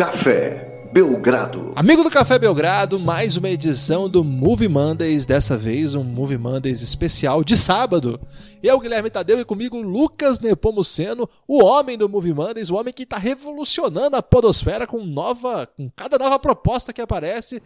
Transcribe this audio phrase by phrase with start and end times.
[0.00, 1.74] Café Belgrado.
[1.76, 6.80] Amigo do Café Belgrado, mais uma edição do Movie Mondays, dessa vez um Movie Mondays
[6.80, 8.18] especial de sábado.
[8.62, 13.02] Eu, Guilherme Tadeu, e comigo Lucas Nepomuceno, o homem do Movie Mondays, o homem que
[13.02, 17.62] está revolucionando a podosfera com nova, com cada nova proposta que aparece.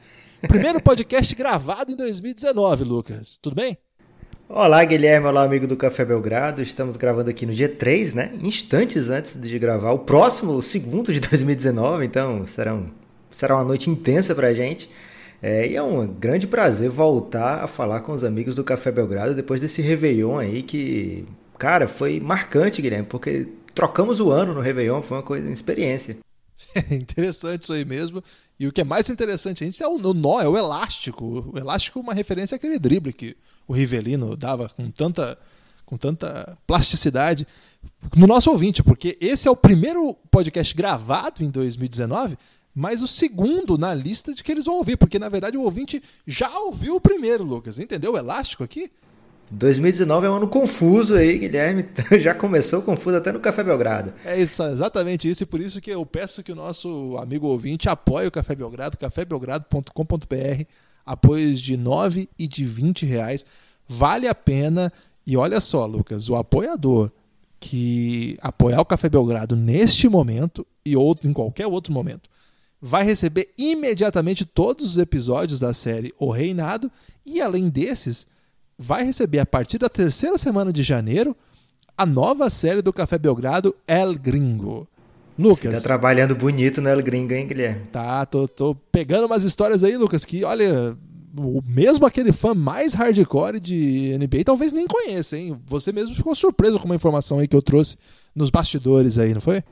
[0.48, 3.38] Primeiro podcast gravado em 2019, Lucas.
[3.40, 3.78] Tudo bem?
[4.48, 5.26] Olá, Guilherme.
[5.26, 6.60] Olá, amigo do Café Belgrado.
[6.60, 8.32] Estamos gravando aqui no dia 3, né?
[8.42, 12.04] Instantes antes de gravar o próximo, o segundo de 2019.
[12.04, 12.78] Então, será,
[13.32, 14.90] será uma noite intensa pra gente.
[15.42, 19.34] É, e é um grande prazer voltar a falar com os amigos do Café Belgrado
[19.34, 21.24] depois desse Réveillon aí que,
[21.58, 26.18] cara, foi marcante, Guilherme, porque trocamos o ano no Réveillon, foi uma coisa, uma experiência.
[26.74, 28.22] É interessante isso aí mesmo.
[28.58, 31.50] E o que é mais interessante a gente é o, o nó, é o elástico.
[31.52, 35.38] O elástico é uma referência àquele drible que o Rivelino dava com tanta,
[35.84, 37.46] com tanta plasticidade
[38.16, 42.36] no nosso ouvinte, porque esse é o primeiro podcast gravado em 2019,
[42.74, 46.02] mas o segundo na lista de que eles vão ouvir, porque na verdade o ouvinte
[46.26, 47.78] já ouviu o primeiro, Lucas.
[47.78, 48.90] Entendeu o elástico aqui?
[49.50, 51.86] 2019 é um ano confuso aí, Guilherme.
[52.18, 54.12] Já começou confuso até no Café Belgrado.
[54.24, 57.88] É isso, exatamente isso, e por isso que eu peço que o nosso amigo ouvinte
[57.88, 60.64] apoie o Café Belgrado, cafébelgrado.com.br,
[61.04, 63.44] apoios de 9 e de 20 reais.
[63.88, 64.92] Vale a pena.
[65.26, 67.10] E olha só, Lucas, o apoiador
[67.60, 72.28] que apoiar o Café Belgrado neste momento e outro, em qualquer outro momento,
[72.80, 76.92] vai receber imediatamente todos os episódios da série O Reinado
[77.24, 78.26] e além desses,
[78.76, 81.34] vai receber a partir da terceira semana de janeiro
[81.96, 84.86] a nova série do Café Belgrado, El Gringo.
[85.38, 85.72] Lucas.
[85.72, 87.82] Você tá trabalhando bonito no El Gringo, hein, Guilherme?
[87.92, 90.96] Tá, tô, tô pegando umas histórias aí, Lucas, que, olha,
[91.66, 95.56] mesmo aquele fã mais hardcore de NBA talvez nem conheça, hein?
[95.66, 97.96] Você mesmo ficou surpreso com uma informação aí que eu trouxe
[98.34, 99.62] nos bastidores aí, não foi?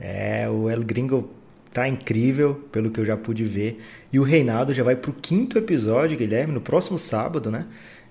[0.00, 1.30] É, o El Gringo
[1.72, 3.80] tá incrível, pelo que eu já pude ver.
[4.12, 7.66] E o Reinaldo já vai pro quinto episódio, Guilherme, no próximo sábado, né?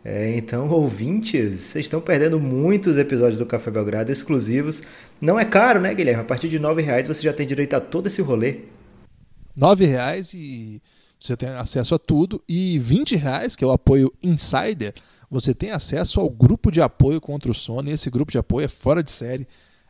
[0.08, 4.84] É, então, ouvintes, vocês estão perdendo muitos episódios do Café Belgrado exclusivos.
[5.20, 6.22] Não é caro, né, Guilherme?
[6.22, 8.60] A partir de R$ reais você já tem direito a todo esse rolê.
[9.58, 10.80] R$ reais e
[11.20, 12.40] você tem acesso a tudo.
[12.48, 14.94] E R$ reais, que é o apoio Insider,
[15.30, 17.90] você tem acesso ao grupo de apoio contra o sono.
[17.90, 19.48] E esse grupo de apoio é fora de série.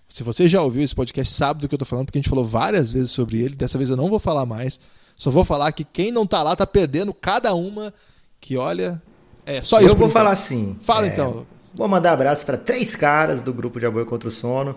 [0.08, 2.30] Se você já ouviu esse podcast, sabe do que eu estou falando, porque a gente
[2.30, 3.56] falou várias vezes sobre ele.
[3.56, 4.80] Dessa vez eu não vou falar mais.
[5.18, 7.94] Só vou falar que quem não está lá está perdendo cada uma
[8.40, 9.02] que, olha,
[9.46, 9.90] é, só isso.
[9.90, 10.76] Eu vou falar assim.
[10.82, 11.46] Fala é, então.
[11.74, 14.76] Vou mandar abraço para três caras do grupo de apoio contra o sono.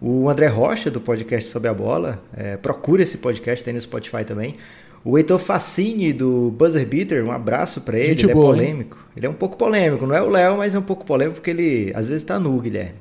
[0.00, 2.22] O André Rocha, do podcast Sobre a Bola.
[2.36, 4.56] É, procura esse podcast, tem no Spotify também.
[5.04, 8.08] O Heitor Facini, do Buzzer Beater, um abraço para ele.
[8.08, 8.96] Gente ele é boa, é polêmico.
[8.96, 9.12] Hein?
[9.16, 11.50] Ele é um pouco polêmico, não é o Léo, mas é um pouco polêmico porque
[11.50, 12.94] ele às vezes tá nu, Guilherme.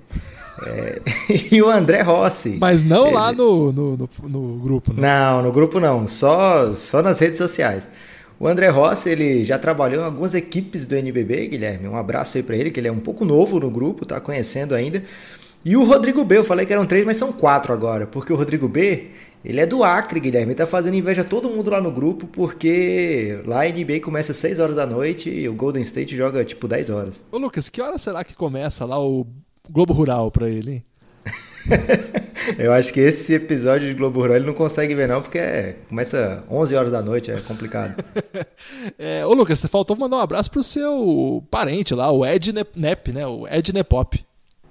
[0.66, 1.02] É,
[1.52, 2.58] e o André Rossi.
[2.60, 3.16] Mas não ele...
[3.16, 5.02] lá no, no, no, no grupo, né?
[5.02, 6.08] Não, no grupo não.
[6.08, 7.88] Só, só nas redes sociais.
[8.40, 11.88] O André Rossi, ele já trabalhou em algumas equipes do NBB, Guilherme.
[11.88, 14.76] Um abraço aí para ele, que ele é um pouco novo no grupo, tá conhecendo
[14.76, 15.04] ainda.
[15.64, 18.36] E o Rodrigo B, eu falei que eram três, mas são quatro agora, porque o
[18.36, 19.08] Rodrigo B,
[19.44, 22.28] ele é do Acre, Guilherme, ele tá fazendo inveja a todo mundo lá no grupo,
[22.28, 26.44] porque lá a NBA começa às 6 horas da noite e o Golden State joga
[26.44, 27.26] tipo 10 horas.
[27.32, 29.26] Ô Lucas, que hora será que começa lá o
[29.70, 30.86] Globo Rural pra ele, hein?
[32.58, 35.76] eu acho que esse episódio de Globo Rural ele não consegue ver não, porque é,
[35.90, 38.04] começa 11 horas da noite, é complicado.
[38.98, 43.12] é, ô Lucas, você faltou mandar um abraço pro seu parente lá, o Ed Nep,
[43.12, 43.26] né?
[43.26, 44.24] O Ed Nepop.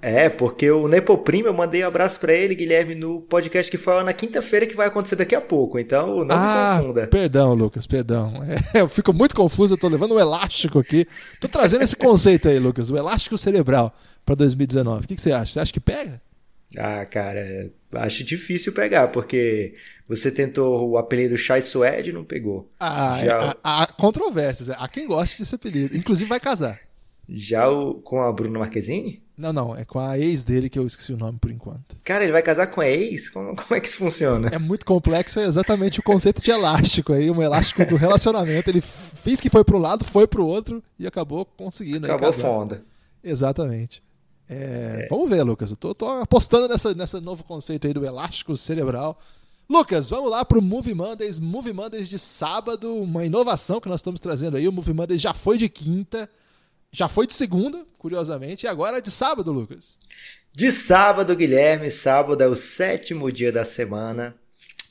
[0.07, 4.03] É, porque o Nepoprimo eu mandei um abraço para ele, Guilherme, no podcast que foi
[4.03, 5.79] na quinta-feira que vai acontecer daqui a pouco.
[5.79, 7.07] Então, não ah, me confunda.
[7.07, 8.33] Perdão, Lucas, perdão.
[8.75, 11.07] É, eu fico muito confuso, eu tô levando um elástico aqui.
[11.39, 13.91] Tô trazendo esse conceito aí, Lucas, o elástico cerebral
[14.23, 15.05] para 2019.
[15.05, 15.53] O que, que você acha?
[15.53, 16.21] Você acha que pega?
[16.77, 19.75] Ah, cara, acho difícil pegar, porque
[20.07, 22.69] você tentou o apelido Chai Suede e não pegou.
[22.79, 23.55] Ah, Já...
[23.63, 24.69] há, há controvérsias.
[24.69, 25.95] Há quem goste desse apelido.
[25.95, 26.79] Inclusive vai casar.
[27.27, 29.23] Já o, com a Bruna Marquezine?
[29.37, 31.97] Não, não, é com a ex dele que eu esqueci o nome por enquanto.
[32.03, 33.29] Cara, ele vai casar com a ex?
[33.29, 34.49] Como, como é que isso funciona?
[34.49, 38.69] É muito complexo, é exatamente o conceito de elástico aí, um elástico do relacionamento.
[38.69, 42.05] Ele fez que foi para um lado, foi para o outro e acabou conseguindo.
[42.05, 42.83] Acabou fonda.
[43.23, 44.01] Exatamente.
[44.49, 45.07] É, é.
[45.09, 45.71] Vamos ver, Lucas.
[45.71, 49.19] Eu tô, tô, apostando nessa, nesse novo conceito aí do elástico cerebral.
[49.67, 51.39] Lucas, vamos lá para o Movie Mondays.
[51.39, 54.67] Movie Mondays de sábado, uma inovação que nós estamos trazendo aí.
[54.67, 56.29] O Movie Mondays já foi de quinta,
[56.91, 59.97] já foi de segunda, curiosamente, e agora é de sábado, Lucas.
[60.53, 61.89] De sábado, Guilherme.
[61.89, 64.35] Sábado é o sétimo dia da semana.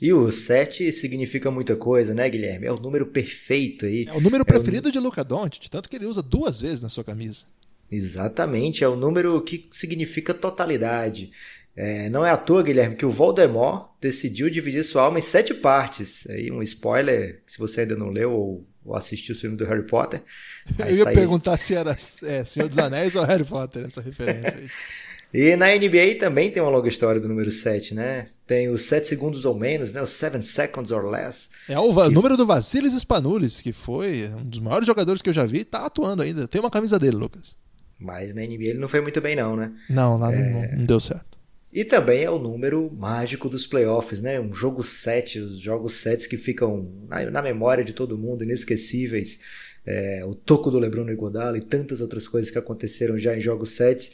[0.02, 2.66] E o 7 significa muita coisa, né, Guilherme?
[2.66, 4.06] É o número perfeito aí.
[4.06, 4.92] É o número preferido é o...
[4.92, 7.46] de Luca Doncic, tanto que ele usa duas vezes na sua camisa.
[7.90, 11.30] Exatamente, é o número que significa totalidade.
[11.76, 15.52] É, não é à toa, Guilherme, que o Voldemort decidiu dividir sua alma em sete
[15.52, 16.28] partes.
[16.30, 19.84] Aí um spoiler, se você ainda não leu ou, ou assistiu o filme do Harry
[19.84, 20.22] Potter.
[20.78, 24.68] Eu ia perguntar se era é, Senhor dos Anéis ou Harry Potter, essa referência aí.
[25.34, 28.28] E na NBA também tem uma longa história do número 7, né?
[28.46, 30.00] Tem os 7 segundos ou menos, né?
[30.00, 31.48] Os 7 seconds or less.
[31.68, 32.08] É o que...
[32.10, 35.64] número do Vassilis Spanulis, que foi um dos maiores jogadores que eu já vi, e
[35.64, 36.46] tá atuando ainda.
[36.46, 37.56] Tem uma camisa dele, Lucas.
[38.04, 39.72] Mas na NBA ele não foi muito bem não, né?
[39.88, 40.76] Não, lá é...
[40.76, 41.34] não, deu certo.
[41.72, 44.38] E também é o número mágico dos playoffs, né?
[44.38, 49.40] Um jogo 7, os jogos 7 que ficam na, na, memória de todo mundo, inesquecíveis.
[49.84, 53.40] É, o toco do LeBron no Iguodala e tantas outras coisas que aconteceram já em
[53.40, 54.12] jogos 7.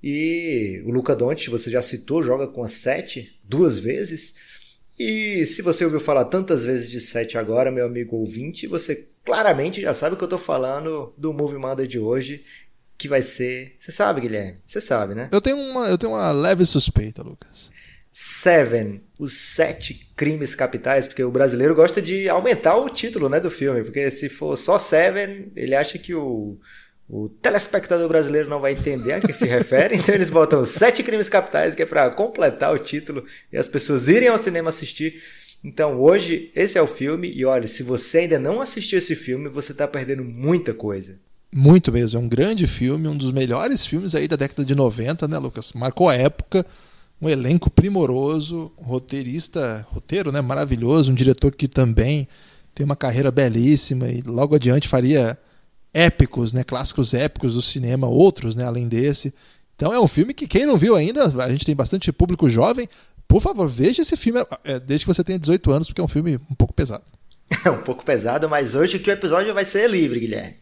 [0.00, 4.34] E o Luca Doncic, você já citou, joga com a 7 duas vezes.
[4.98, 9.80] E se você ouviu falar tantas vezes de 7 agora, meu amigo ouvinte, você claramente
[9.80, 12.44] já sabe que eu estou falando do Movie Monday de hoje,
[13.04, 13.76] que vai ser.
[13.78, 14.56] Você sabe, Guilherme?
[14.66, 15.28] Você sabe, né?
[15.30, 17.70] Eu tenho uma, eu tenho uma leve suspeita, Lucas.
[18.10, 23.50] Seven, os sete crimes capitais, porque o brasileiro gosta de aumentar o título né, do
[23.50, 26.56] filme, porque se for só Seven, ele acha que o,
[27.06, 31.28] o telespectador brasileiro não vai entender a que se refere, então eles botam sete crimes
[31.28, 35.22] capitais, que é para completar o título e as pessoas irem ao cinema assistir.
[35.62, 39.50] Então hoje esse é o filme, e olha, se você ainda não assistiu esse filme,
[39.50, 41.18] você está perdendo muita coisa.
[41.56, 45.28] Muito mesmo, é um grande filme, um dos melhores filmes aí da década de 90,
[45.28, 45.72] né, Lucas?
[45.72, 46.66] Marcou a época,
[47.22, 52.26] um elenco primoroso, roteirista, roteiro, né, maravilhoso, um diretor que também
[52.74, 55.38] tem uma carreira belíssima e logo adiante faria
[55.92, 59.32] épicos, né, clássicos épicos do cinema, outros, né, além desse.
[59.76, 62.88] Então é um filme que quem não viu ainda, a gente tem bastante público jovem,
[63.28, 66.08] por favor, veja esse filme é, desde que você tenha 18 anos, porque é um
[66.08, 67.04] filme um pouco pesado.
[67.64, 70.56] É um pouco pesado, mas hoje que o episódio vai ser livre, Guilherme.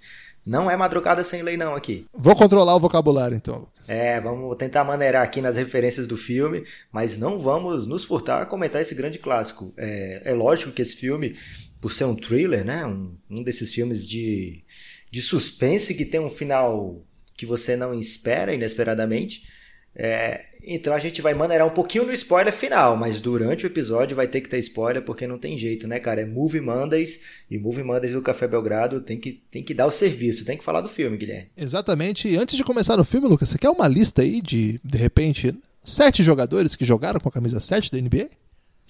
[0.44, 2.06] Não é madrugada sem lei, não, aqui.
[2.12, 3.88] Vou controlar o vocabulário, então, Lucas.
[3.88, 8.46] É, vamos tentar maneirar aqui nas referências do filme, mas não vamos nos furtar a
[8.46, 9.72] comentar esse grande clássico.
[9.76, 11.36] É, é lógico que esse filme,
[11.80, 12.84] por ser um thriller, né?
[12.84, 14.64] Um, um desses filmes de
[15.12, 17.04] de suspense que tem um final
[17.36, 19.46] que você não espera inesperadamente.
[19.94, 24.16] É, então a gente vai maneirar um pouquinho no spoiler final, mas durante o episódio
[24.16, 26.20] vai ter que ter spoiler porque não tem jeito, né, cara?
[26.20, 27.20] É Movie Mondays
[27.50, 30.64] e Movie Mondays do Café Belgrado tem que, tem que dar o serviço, tem que
[30.64, 31.50] falar do filme, Guilherme.
[31.56, 32.28] Exatamente.
[32.28, 35.54] E antes de começar no filme, Lucas, você quer uma lista aí de, de repente,
[35.84, 38.28] sete jogadores que jogaram com a camisa 7 da NBA?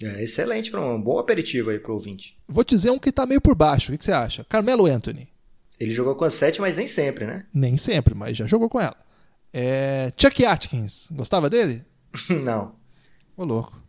[0.01, 2.37] É excelente para um bom aperitivo aí pro ouvinte.
[2.47, 3.89] Vou te dizer um que tá meio por baixo.
[3.89, 4.43] O que, que você acha?
[4.49, 5.27] Carmelo Anthony.
[5.79, 7.45] Ele jogou com a 7, mas nem sempre, né?
[7.53, 8.95] Nem sempre, mas já jogou com ela.
[9.53, 10.11] É...
[10.17, 11.85] Chuck Atkins, gostava dele?
[12.43, 12.75] Não.
[13.37, 13.81] Ô louco.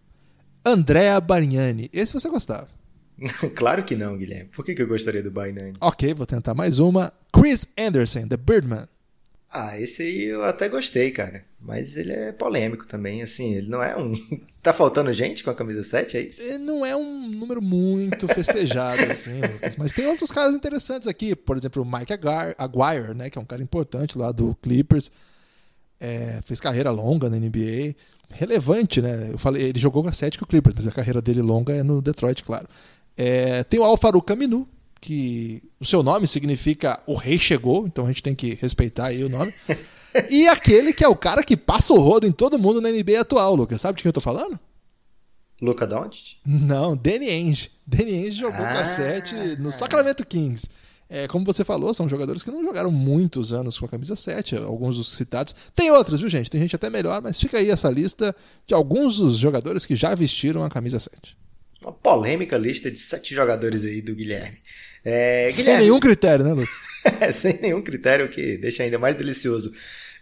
[0.65, 2.69] Andrea Bargnani, esse você gostava?
[3.55, 4.51] claro que não, Guilherme.
[4.51, 5.75] Por que, que eu gostaria do Bargnani?
[5.81, 7.13] Ok, vou tentar mais uma.
[7.33, 8.89] Chris Anderson, The Birdman.
[9.51, 11.45] Ah, esse aí eu até gostei, cara.
[11.61, 14.13] Mas ele é polêmico também, assim, ele não é um.
[14.65, 16.41] Tá faltando gente com a camisa 7, é isso?
[16.41, 19.77] Ele não é um número muito festejado, assim, Lucas.
[19.77, 21.37] Mas tem outros caras interessantes aqui.
[21.37, 23.29] Por exemplo, o Mike Aguirre, né?
[23.29, 25.13] Que é um cara importante lá do Clippers.
[26.05, 27.95] É, fez carreira longa na NBA.
[28.31, 29.31] Relevante, né?
[29.33, 31.73] Eu falei, ele jogou com a 7 com o Clippers, mas a carreira dele longa
[31.73, 32.69] é no Detroit, claro.
[33.17, 34.69] É, tem o Alfaru Caminu,
[35.01, 39.23] que o seu nome significa o rei chegou, então a gente tem que respeitar aí
[39.23, 39.53] o nome.
[40.31, 43.21] e aquele que é o cara que passa o rodo em todo mundo na NBA
[43.21, 43.81] atual, Lucas.
[43.81, 44.59] Sabe de quem eu tô falando?
[45.63, 46.37] Luca Doncic?
[46.45, 47.71] Não, Danny Ainge.
[47.87, 48.69] Danny Ainge jogou ah.
[48.69, 50.69] cassete no Sacramento Kings.
[51.15, 54.57] É, como você falou, são jogadores que não jogaram muitos anos com a camisa 7,
[54.57, 55.55] alguns dos citados.
[55.73, 56.51] Tem outros, viu, gente?
[56.51, 58.35] Tem gente até melhor, mas fica aí essa lista
[58.67, 61.37] de alguns dos jogadores que já vestiram a camisa 7.
[61.83, 64.59] Uma polêmica lista de sete jogadores aí do Guilherme.
[65.05, 65.85] É, Sem Guilherme...
[65.85, 66.75] nenhum critério, né, Lucas?
[67.37, 69.73] Sem nenhum critério, que deixa ainda mais delicioso.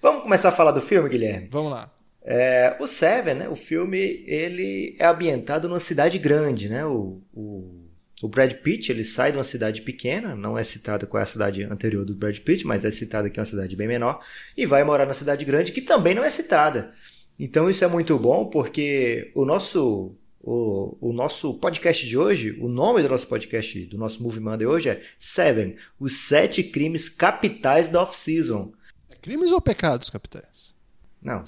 [0.02, 1.48] Vamos começar a falar do filme, Guilherme?
[1.50, 1.90] Vamos lá.
[2.22, 6.84] É, o Seven, né, o filme, ele é ambientado numa cidade grande, né?
[6.84, 7.81] O, o,
[8.22, 11.26] o, Brad Pitt, ele sai de uma cidade pequena, não é citada qual é a
[11.26, 14.24] cidade anterior do Brad Pitt, mas é citada que é uma cidade bem menor,
[14.56, 16.92] e vai morar na cidade grande, que também não é citada.
[17.38, 22.68] Então isso é muito bom, porque o nosso o, o nosso podcast de hoje, o
[22.68, 27.88] nome do nosso podcast, do nosso Movie Monday hoje é Seven, os sete crimes capitais
[27.88, 28.72] da off-season.
[29.08, 30.74] É crimes ou pecados capitais?
[31.22, 31.44] Não,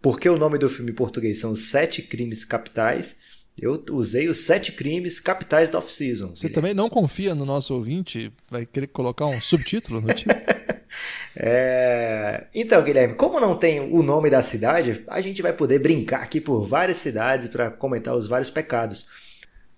[0.00, 3.16] porque o nome do filme em português são os sete crimes capitais,
[3.58, 6.32] eu usei os sete crimes capitais da off-season.
[6.36, 8.30] Você também não confia no nosso ouvinte?
[8.50, 10.36] Vai querer colocar um subtítulo no título?
[11.38, 12.46] É...
[12.54, 16.40] Então, Guilherme, como não tem o nome da cidade, a gente vai poder brincar aqui
[16.40, 19.06] por várias cidades para comentar os vários pecados.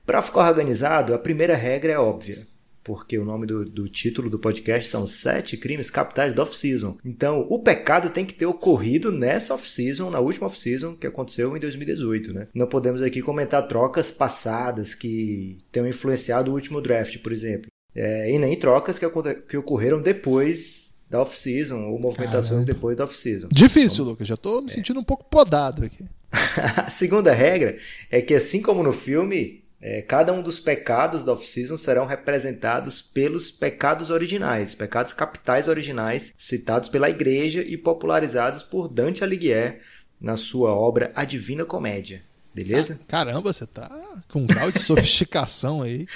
[0.07, 2.47] Para ficar organizado, a primeira regra é óbvia.
[2.89, 6.97] Porque o nome do, do título do podcast são Sete Crimes Capitais da Off-Season.
[7.05, 11.61] Então, o pecado tem que ter ocorrido nessa off-season, na última off-season que aconteceu em
[11.61, 12.49] 2018, né?
[12.55, 17.71] Não podemos aqui comentar trocas passadas que tenham influenciado o último draft, por exemplo.
[17.95, 19.07] É, e nem trocas que,
[19.47, 22.73] que ocorreram depois da off-season ou movimentações Caramba.
[22.73, 23.49] depois da off-season.
[23.53, 24.27] Difícil, então, Lucas.
[24.27, 24.71] Já tô me é.
[24.71, 26.07] sentindo um pouco podado aqui.
[26.75, 27.77] a segunda regra
[28.11, 33.01] é que, assim como no filme, é, cada um dos pecados da off-season serão representados
[33.01, 39.79] pelos pecados originais, pecados capitais originais, citados pela igreja e popularizados por Dante Alighieri
[40.21, 42.23] na sua obra A Divina Comédia.
[42.53, 42.99] Beleza?
[43.07, 43.89] Caramba, você tá
[44.29, 46.09] com um grau de sofisticação aí.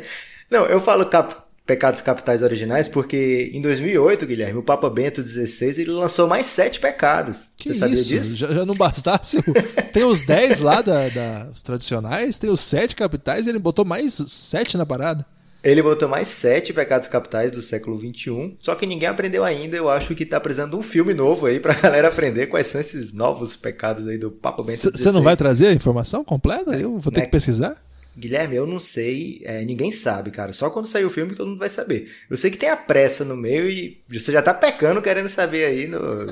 [0.50, 1.36] Não, eu falo cap
[1.70, 6.80] pecados capitais originais porque em 2008, Guilherme, o Papa Bento XVI ele lançou mais sete
[6.80, 7.46] pecados.
[7.56, 8.08] Que Você sabia isso?
[8.08, 8.34] disso?
[8.34, 9.38] Já, já não bastasse.
[9.94, 13.84] tem os dez lá da, da, os tradicionais, tem os sete capitais e ele botou
[13.84, 15.24] mais sete na parada.
[15.62, 19.76] Ele botou mais sete pecados capitais do século XXI, só que ninguém aprendeu ainda.
[19.76, 22.80] Eu acho que tá precisando de um filme novo aí pra galera aprender quais são
[22.80, 24.90] esses novos pecados aí do Papa Bento XVI.
[24.96, 26.72] Você não vai trazer a informação completa?
[26.72, 27.26] Eu vou ter né?
[27.26, 27.76] que pesquisar?
[28.16, 30.52] Guilherme, eu não sei, é, ninguém sabe, cara.
[30.52, 32.10] Só quando sair o filme que todo mundo vai saber.
[32.28, 35.64] Eu sei que tem a pressa no meio e você já tá pecando querendo saber
[35.64, 36.26] aí no,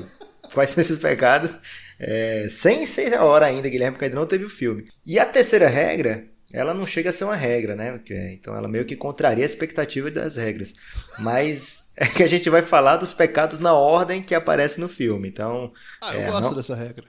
[0.53, 1.51] quais são esses pecados.
[1.99, 4.87] É, sem ser a hora ainda, Guilherme, porque ainda não teve o filme.
[5.05, 7.99] E a terceira regra, ela não chega a ser uma regra, né?
[8.31, 10.73] Então ela meio que contraria a expectativa das regras.
[11.19, 15.27] Mas é que a gente vai falar dos pecados na ordem que aparece no filme.
[15.27, 15.73] Então.
[16.01, 16.55] Ah, eu é, gosto não...
[16.55, 17.05] dessa regra.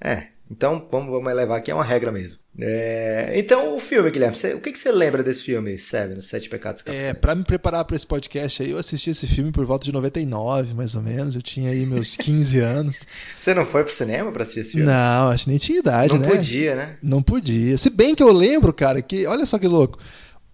[0.00, 2.41] É, então vamos, vamos elevar aqui, é uma regra mesmo.
[2.58, 6.26] É, então, o filme, Guilherme, você, o que, que você lembra desse filme, Seven, Os
[6.26, 7.08] Sete Pecados Capitais?
[7.08, 9.92] É, pra me preparar para esse podcast aí, eu assisti esse filme por volta de
[9.92, 11.34] 99, mais ou menos.
[11.34, 13.06] Eu tinha aí meus 15 anos.
[13.38, 14.86] Você não foi pro cinema pra assistir esse filme?
[14.86, 16.28] Não, acho que nem tinha idade, não né?
[16.28, 16.96] Não podia, né?
[17.02, 17.78] Não podia.
[17.78, 19.98] Se bem que eu lembro, cara, que, olha só que louco.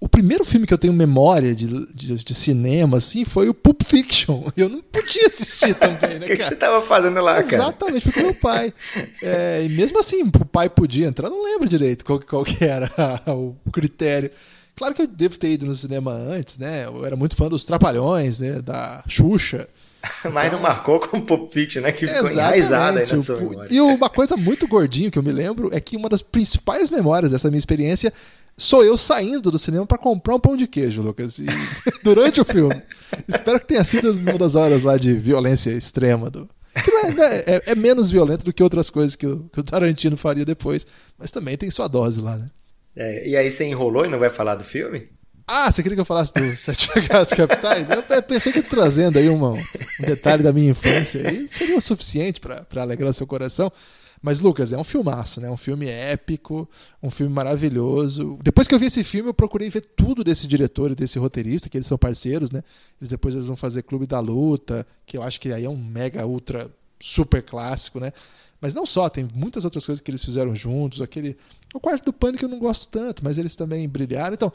[0.01, 3.83] O primeiro filme que eu tenho memória de, de, de, cinema, assim, foi o Pulp
[3.83, 4.45] Fiction.
[4.57, 6.27] Eu não podia assistir também, né?
[6.33, 7.57] O que, você tava fazendo lá, cara?
[7.57, 8.73] Exatamente, foi com meu pai.
[9.21, 12.89] É, e mesmo assim, o pai podia entrar, não lembro direito qual, qual que era
[13.27, 14.31] o critério.
[14.77, 16.85] Claro que eu devo ter ido no cinema antes, né?
[16.85, 18.63] Eu era muito fã dos Trapalhões, né?
[18.63, 19.69] Da Xuxa.
[20.33, 21.93] Mas não marcou com Pulp Fiction, né?
[21.93, 23.69] Que ficou enraizada aí na sua memória.
[23.73, 27.33] E uma coisa muito gordinho que eu me lembro é que uma das principais memórias
[27.33, 28.13] dessa minha experiência
[28.57, 31.39] sou eu saindo do cinema para comprar um pão de queijo, Lucas.
[31.39, 31.47] E,
[32.03, 32.81] durante o filme.
[33.27, 36.49] Espero que tenha sido uma das horas lá de violência extrema do.
[36.85, 40.17] Que é, é, é, menos violento do que outras coisas que o, que o, Tarantino
[40.17, 40.87] faria depois.
[41.19, 42.51] Mas também tem sua dose lá, né?
[42.95, 45.09] É, e aí você enrolou e não vai falar do filme?
[45.51, 47.89] Ah, você queria que eu falasse dos Sete Pecados Capitais?
[47.89, 49.57] Eu pensei que trazendo aí um
[49.99, 53.73] detalhe da minha infância aí seria o suficiente para alegrar seu coração.
[54.21, 55.49] Mas, Lucas, é um filmaço, né?
[55.49, 56.69] Um filme épico,
[57.03, 58.39] um filme maravilhoso.
[58.43, 61.69] Depois que eu vi esse filme, eu procurei ver tudo desse diretor e desse roteirista,
[61.71, 62.63] que eles são parceiros, né?
[63.01, 65.77] Eles depois eles vão fazer Clube da Luta, que eu acho que aí é um
[65.77, 66.69] mega, ultra,
[67.01, 68.13] super clássico, né?
[68.61, 71.01] Mas não só, tem muitas outras coisas que eles fizeram juntos.
[71.01, 71.39] Aquele.
[71.73, 74.35] O Quarto do Pânico eu não gosto tanto, mas eles também brilharam.
[74.35, 74.53] Então,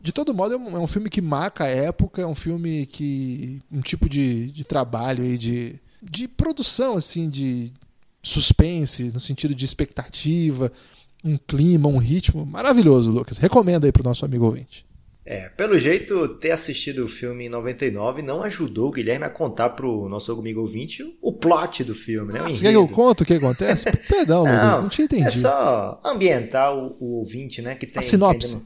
[0.00, 2.86] de todo modo, é um, é um filme que marca a época, é um filme
[2.86, 3.60] que.
[3.70, 7.72] um tipo de, de trabalho aí, de, de produção, assim, de,
[8.22, 10.72] suspense, no sentido de expectativa,
[11.24, 13.38] um clima, um ritmo maravilhoso, Lucas.
[13.38, 14.86] Recomenda aí para o nosso amigo ouvinte.
[15.24, 19.70] É, pelo jeito, ter assistido o filme em 99 não ajudou o Guilherme a contar
[19.70, 22.40] pro nosso amigo ouvinte o plot do filme, né?
[22.42, 23.84] Ah, você quer que eu conto o que acontece?
[24.08, 25.28] Perdão, não, Lucas, não tinha entendido.
[25.28, 27.74] É só ambientar o, o ouvinte, né?
[27.74, 28.58] Que tem, a sinopse.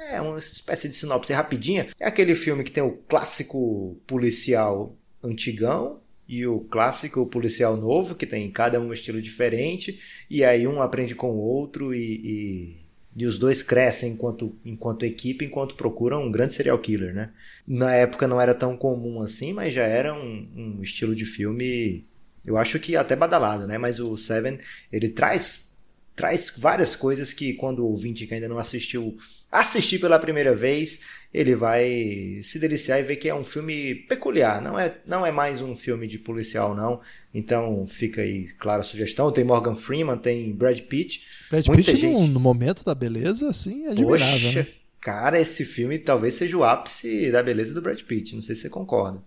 [0.00, 1.88] É, uma espécie de sinopse rapidinha.
[1.98, 8.24] É aquele filme que tem o clássico policial antigão, e o clássico policial novo, que
[8.24, 12.76] tem cada um um estilo diferente, e aí um aprende com o outro e, e,
[13.16, 17.32] e, os dois crescem enquanto, enquanto equipe, enquanto procuram um grande serial killer, né?
[17.66, 22.06] Na época não era tão comum assim, mas já era um, um estilo de filme,
[22.46, 23.76] eu acho que até badalado, né?
[23.76, 24.60] Mas o Seven,
[24.92, 25.68] ele traz
[26.14, 29.16] traz várias coisas que quando o ouvinte que ainda não assistiu
[29.50, 31.00] assistir pela primeira vez,
[31.32, 34.60] ele vai se deliciar e ver que é um filme peculiar.
[34.60, 37.00] Não é, não é mais um filme de policial, não.
[37.32, 39.30] Então fica aí, claro, a sugestão.
[39.32, 41.26] Tem Morgan Freeman, tem Brad Pitt.
[41.48, 42.28] Brad Muita Pitt, gente...
[42.28, 44.48] no, momento da beleza, assim, é admirável.
[44.48, 44.66] Poxa, né?
[45.00, 48.34] cara, esse filme talvez seja o ápice da beleza do Brad Pitt.
[48.34, 49.22] Não sei se você concorda.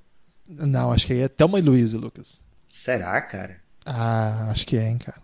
[0.47, 2.41] Não, acho que aí é Thelma e Louise, Lucas.
[2.71, 3.61] Será, cara?
[3.85, 5.22] Ah, acho que é, hein, cara.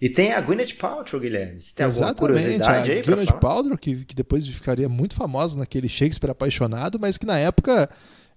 [0.00, 1.60] E tem a Gwyneth Paltrow, Guilherme.
[1.60, 5.58] Você tem Exatamente, alguma curiosidade a aí Gwyneth Paltrow, que, que depois ficaria muito famosa
[5.58, 7.88] naquele Shakespeare apaixonado, mas que na época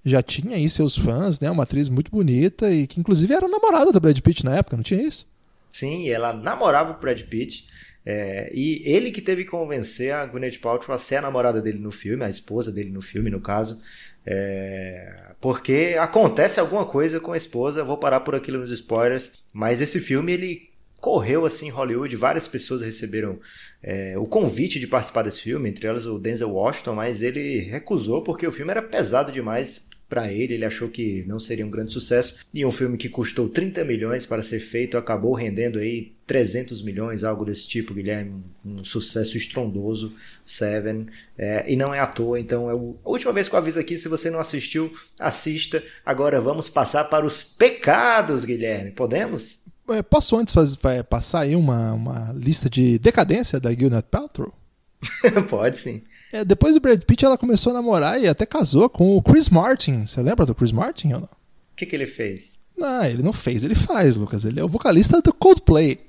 [0.06, 1.52] já tinha aí seus fãs, né?
[1.52, 4.84] Uma atriz muito bonita e que inclusive era namorada do Brad Pitt na época, não
[4.84, 5.28] tinha isso?
[5.70, 7.68] Sim, ela namorava o Brad Pitt.
[8.06, 11.78] É, e ele que teve que convencer a Gwyneth Paltrow a ser a namorada dele
[11.78, 13.82] no filme, a esposa dele no filme, no caso.
[14.26, 19.82] É, porque acontece alguma coisa com a esposa, vou parar por aquilo nos spoilers, mas
[19.82, 20.69] esse filme ele
[21.00, 23.40] correu assim em Hollywood, várias pessoas receberam
[23.82, 28.24] é, o convite de participar desse filme, entre elas o Denzel Washington, mas ele recusou
[28.24, 31.94] porque o filme era pesado demais para ele, ele achou que não seria um grande
[31.94, 32.38] sucesso.
[32.52, 37.24] E um filme que custou 30 milhões para ser feito acabou rendendo aí 300 milhões,
[37.24, 38.44] algo desse tipo, Guilherme.
[38.66, 41.06] Um sucesso estrondoso, Seven.
[41.38, 43.98] É, e não é à toa, então é a última vez que eu aviso aqui,
[44.00, 45.82] se você não assistiu, assista.
[46.04, 48.92] Agora vamos passar para os pecados, Guilherme.
[48.92, 49.59] Podemos?
[49.90, 50.78] É, posso antes fazer,
[51.10, 54.54] passar aí uma, uma lista de decadência da Gwyneth Paltrow?
[55.50, 56.02] Pode sim.
[56.32, 59.50] É, depois do Brad Pitt, ela começou a namorar e até casou com o Chris
[59.50, 60.06] Martin.
[60.06, 61.28] Você lembra do Chris Martin ou não?
[61.28, 62.60] O que, que ele fez?
[62.78, 64.46] Não, ele não fez, ele faz, Lucas.
[64.46, 66.00] Ele é o vocalista do Coldplay.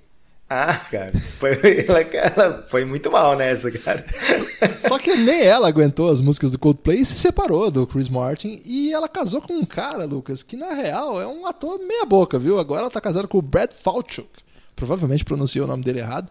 [0.52, 1.52] Ah, cara, foi,
[1.86, 4.04] ela, ela foi muito mal nessa, cara.
[4.80, 8.60] Só que nem ela aguentou as músicas do Coldplay e se separou do Chris Martin.
[8.64, 12.36] E ela casou com um cara, Lucas, que na real é um ator meia boca,
[12.36, 12.58] viu?
[12.58, 14.28] Agora ela tá casada com o Brad Falchuk.
[14.74, 16.28] Provavelmente pronunciou o nome dele errado.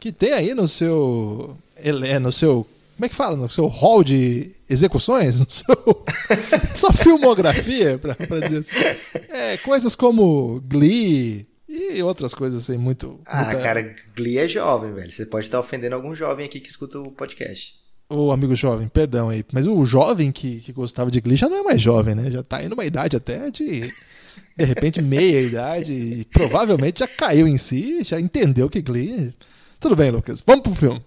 [0.00, 1.56] Que tem aí no seu.
[1.76, 3.36] Ele, no seu como é que fala?
[3.36, 5.40] No seu hall de execuções?
[5.40, 6.04] No seu,
[6.76, 8.98] sua filmografia, pra, pra dizer assim.
[9.30, 13.20] É, coisas como Glee e outras coisas assim, muito.
[13.24, 13.60] Ah, muita...
[13.62, 15.10] cara, Glee é jovem, velho.
[15.10, 17.78] Você pode estar ofendendo algum jovem aqui que escuta o podcast.
[18.08, 19.44] Ô, amigo jovem, perdão aí.
[19.52, 22.30] Mas o jovem que, que gostava de Glee já não é mais jovem, né?
[22.30, 23.92] Já tá indo uma idade até de.
[24.56, 25.92] De repente, meia idade.
[25.92, 29.32] E provavelmente já caiu em si, já entendeu que Glee.
[29.78, 30.42] Tudo bem, Lucas.
[30.44, 31.02] Vamos pro filme.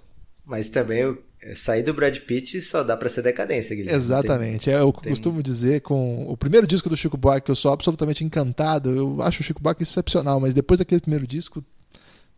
[0.46, 1.18] Mas também
[1.56, 3.98] sair do Brad Pitt só dá para ser decadência, Guilherme.
[3.98, 4.66] Exatamente.
[4.66, 5.12] Tem, é, eu tem...
[5.12, 8.90] costumo dizer com o primeiro disco do Chico Buarque, que eu sou absolutamente encantado.
[8.90, 11.64] Eu acho o Chico Buarque excepcional, mas depois daquele primeiro disco,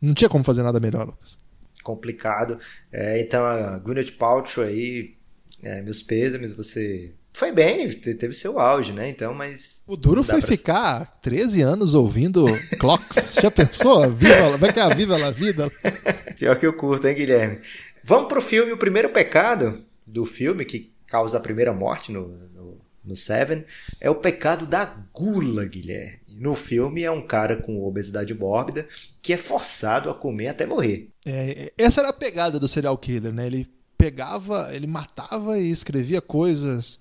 [0.01, 1.38] não tinha como fazer nada melhor, Lucas.
[1.83, 2.57] Complicado.
[2.91, 5.15] É, então, a Gwyneth Paltrow aí,
[5.62, 9.09] é, meus pêsames, você foi bem, teve seu auge, né?
[9.09, 9.83] Então, mas.
[9.85, 10.47] O duro foi pra...
[10.47, 12.45] ficar 13 anos ouvindo
[12.79, 13.36] Clocks.
[13.41, 14.10] Já pensou?
[14.10, 15.69] Viva, vai que é a Viva a Vida?
[16.39, 17.60] Pior que eu curto, hein, Guilherme?
[18.08, 18.72] Vamos pro filme.
[18.72, 23.65] O primeiro pecado do filme, que causa a primeira morte no, no, no Seven,
[24.00, 26.20] é o pecado da gula, Guilherme.
[26.38, 28.88] No filme é um cara com obesidade mórbida
[29.24, 31.10] que é forçado a comer até morrer.
[31.26, 33.48] É, essa era a pegada do serial killer, né?
[33.48, 37.00] Ele pegava, ele matava e escrevia coisas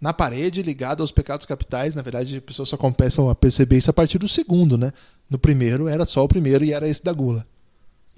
[0.00, 1.94] na parede ligado aos pecados capitais.
[1.94, 4.90] Na verdade, as pessoas só começam a perceber isso a partir do segundo, né?
[5.28, 7.46] No primeiro era só o primeiro e era esse da gula.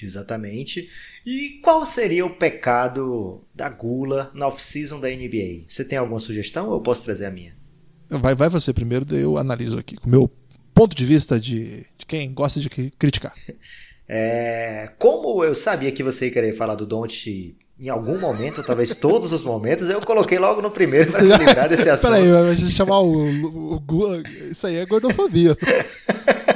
[0.04, 0.88] Exatamente.
[1.24, 5.64] E qual seria o pecado da gula na off-season da NBA?
[5.68, 7.56] Você tem alguma sugestão ou eu posso trazer a minha?
[8.08, 10.30] Vai, vai você primeiro, daí eu analiso aqui, com o meu
[10.74, 13.34] ponto de vista de, de quem gosta de criticar.
[14.14, 18.94] É, como eu sabia que você ia querer falar do Don't em algum momento, talvez
[18.94, 22.12] todos os momentos, eu coloquei logo no primeiro para lembrar desse assunto.
[22.12, 24.22] Peraí, a gente chamar o, o, o Gula.
[24.50, 25.56] Isso aí é gordofobia.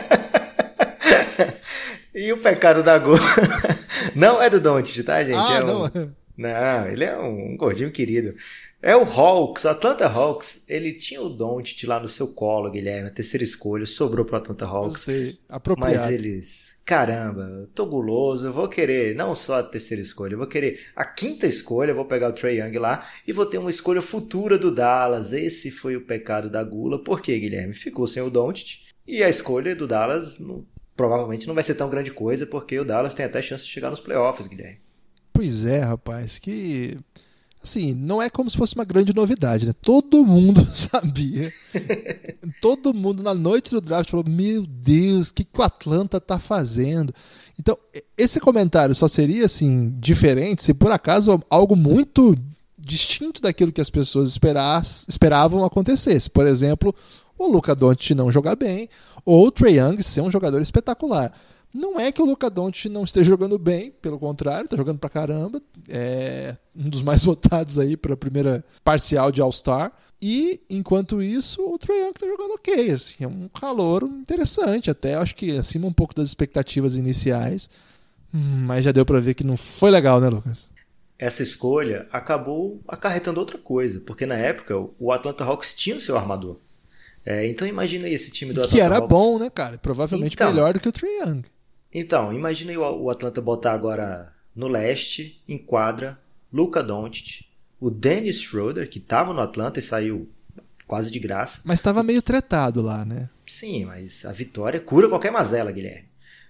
[2.17, 3.21] E o pecado da gula
[4.17, 5.37] não é do Doncic, tá, gente?
[5.37, 5.67] Ah, é um...
[5.67, 6.17] não.
[6.35, 8.35] Não, ele é um gordinho querido.
[8.81, 10.65] É o Hawks, o Atlanta Hawks.
[10.69, 14.65] Ele tinha o Doncic lá no seu colo, Guilherme, a terceira escolha, sobrou pro Atlanta
[14.65, 15.09] Hawks.
[15.09, 15.95] Eu sei, apropriado.
[15.95, 20.47] Mas eles, caramba, tô guloso, eu vou querer não só a terceira escolha, eu vou
[20.47, 24.01] querer a quinta escolha, vou pegar o Trey Young lá e vou ter uma escolha
[24.01, 25.35] futura do Dallas.
[25.35, 27.03] Esse foi o pecado da gula.
[27.03, 27.75] Por quê, Guilherme?
[27.75, 30.65] Ficou sem o Doncic e a escolha do Dallas não
[30.97, 33.91] provavelmente não vai ser tão grande coisa, porque o Dallas tem até chance de chegar
[33.91, 34.79] nos playoffs, Guilherme.
[35.33, 36.99] Pois é, rapaz, que.
[37.63, 39.75] Assim, não é como se fosse uma grande novidade, né?
[39.83, 41.53] Todo mundo sabia.
[42.61, 46.39] Todo mundo na noite do draft falou: Meu Deus, o que, que o Atlanta tá
[46.39, 47.13] fazendo?
[47.59, 47.77] Então,
[48.17, 52.37] esse comentário só seria assim diferente se por acaso algo muito
[52.79, 54.39] distinto daquilo que as pessoas
[55.09, 56.31] esperavam acontecesse.
[56.31, 56.95] Por exemplo,
[57.39, 58.89] o Luca Doncic não jogar bem,
[59.25, 61.33] ou o Trae Young ser um jogador espetacular.
[61.73, 65.11] Não é que o Luca Doncic não esteja jogando bem, pelo contrário, está jogando pra
[65.11, 65.61] caramba.
[65.89, 69.93] É um dos mais votados aí para a primeira parcial de All-Star.
[70.21, 72.91] E, enquanto isso, o Trae Young está jogando ok.
[72.91, 77.69] Assim, é um calor interessante, até acho que acima um pouco das expectativas iniciais.
[78.33, 80.69] Mas já deu para ver que não foi legal, né, Lucas?
[81.19, 86.17] Essa escolha acabou acarretando outra coisa, porque na época o Atlanta Hawks tinha o seu
[86.17, 86.59] armador.
[87.27, 89.09] É, então imagina aí esse time do Atlanta Que era Hawks.
[89.09, 89.77] bom, né, cara?
[89.77, 91.43] Provavelmente então, melhor do que o Trae Young.
[91.93, 96.19] Então, imagina aí o, Atlanta botar agora no leste, em quadra,
[96.53, 97.45] Luca Doncic,
[97.81, 100.29] o Dennis Schroeder, que estava no Atlanta e saiu
[100.87, 101.63] quase de graça.
[101.65, 103.29] Mas estava meio tretado lá, né?
[103.45, 106.09] Sim, mas a vitória cura qualquer mazela, Guilherme.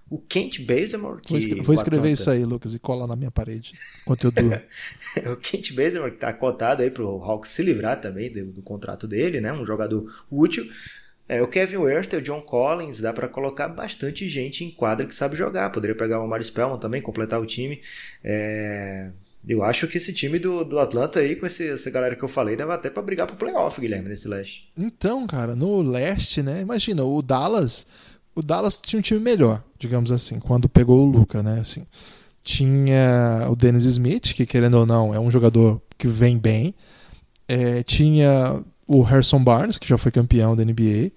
[0.09, 1.21] O Kent Bazemore.
[1.21, 4.31] Que vou, escrever, vou escrever isso aí, Lucas, e colar na minha parede enquanto eu
[4.31, 4.53] durmo.
[5.33, 9.07] o Kent Bazemore, que está cotado aí pro Hawks se livrar também do, do, contrato
[9.07, 9.53] dele, né?
[9.53, 10.65] Um jogador útil.
[11.29, 15.15] É, o Kevin Werther, o John Collins, dá para colocar bastante gente em quadra que
[15.15, 15.71] sabe jogar.
[15.71, 17.81] Poderia pegar o Mario Spellman também, completar o time.
[18.23, 19.11] É,
[19.47, 22.29] eu acho que esse time do, do Atlanta aí, com esse, essa galera que eu
[22.29, 24.71] falei, dava até para brigar pro playoff, Guilherme, nesse leste.
[24.77, 26.61] Então, cara, no leste, né?
[26.61, 27.87] Imagina, o Dallas.
[28.37, 31.59] O Dallas tinha um time melhor, digamos assim, quando pegou o Luca, né?
[31.61, 31.85] Assim,
[32.45, 36.75] tinha o Dennis Smith, que querendo ou não, é um jogador que vem bem.
[37.49, 41.13] É, tinha o Harrison Barnes, que já foi campeão da NBA.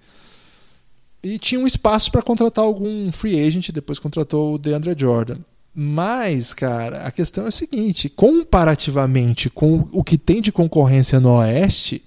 [1.21, 5.39] E tinha um espaço para contratar algum free agent, depois contratou o DeAndre Jordan.
[5.75, 11.33] Mas, cara, a questão é a seguinte: comparativamente com o que tem de concorrência no
[11.33, 12.01] Oeste,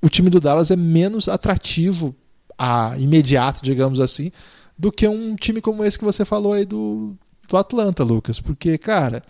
[0.00, 2.14] o time do Dallas é menos atrativo
[2.58, 4.30] a imediato, digamos assim,
[4.78, 7.14] do que um time como esse que você falou aí do,
[7.48, 8.40] do Atlanta, Lucas.
[8.40, 9.22] Porque, cara,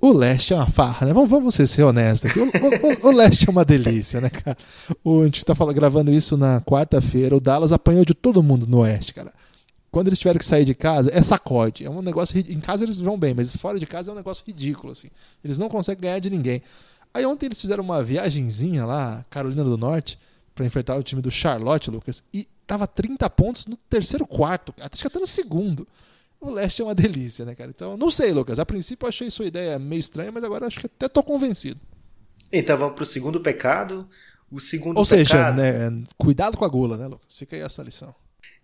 [0.00, 1.12] o leste é uma farra, né?
[1.12, 2.40] Vamos, vamos ser, honestos aqui.
[2.40, 4.56] O, o, o, leste é uma delícia, né, cara?
[5.04, 7.36] O, a gente tá falando, gravando isso na quarta-feira.
[7.36, 9.32] O Dallas apanhou de todo mundo no oeste, cara
[9.92, 11.84] quando eles tiveram que sair de casa, é sacode.
[11.84, 12.36] É um negócio.
[12.38, 15.08] Em casa eles vão bem, mas fora de casa é um negócio ridículo, assim.
[15.44, 16.62] Eles não conseguem ganhar de ninguém.
[17.12, 20.18] Aí ontem eles fizeram uma viagenzinha lá, Carolina do Norte,
[20.54, 25.02] para enfrentar o time do Charlotte, Lucas, e tava 30 pontos no terceiro quarto, acho
[25.02, 25.86] que até no segundo.
[26.40, 27.70] O leste é uma delícia, né, cara?
[27.70, 28.58] Então, não sei, Lucas.
[28.58, 31.80] A princípio eu achei sua ideia meio estranha, mas agora acho que até tô convencido.
[32.52, 34.08] Então vamos pro segundo pecado.
[34.50, 35.18] O segundo Ou pecado...
[35.18, 37.36] seja, né, cuidado com a gula, né, Lucas?
[37.36, 38.12] Fica aí essa lição.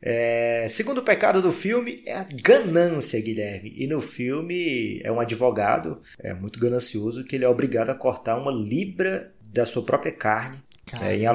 [0.01, 3.75] É, segundo pecado do filme é a ganância, Guilherme.
[3.77, 8.37] E no filme é um advogado é muito ganancioso que ele é obrigado a cortar
[8.37, 10.59] uma libra da sua própria carne,
[11.01, 11.27] é, em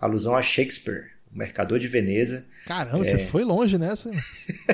[0.00, 2.46] alusão a Shakespeare, o mercador de Veneza.
[2.66, 4.10] Caramba, é, você foi longe nessa.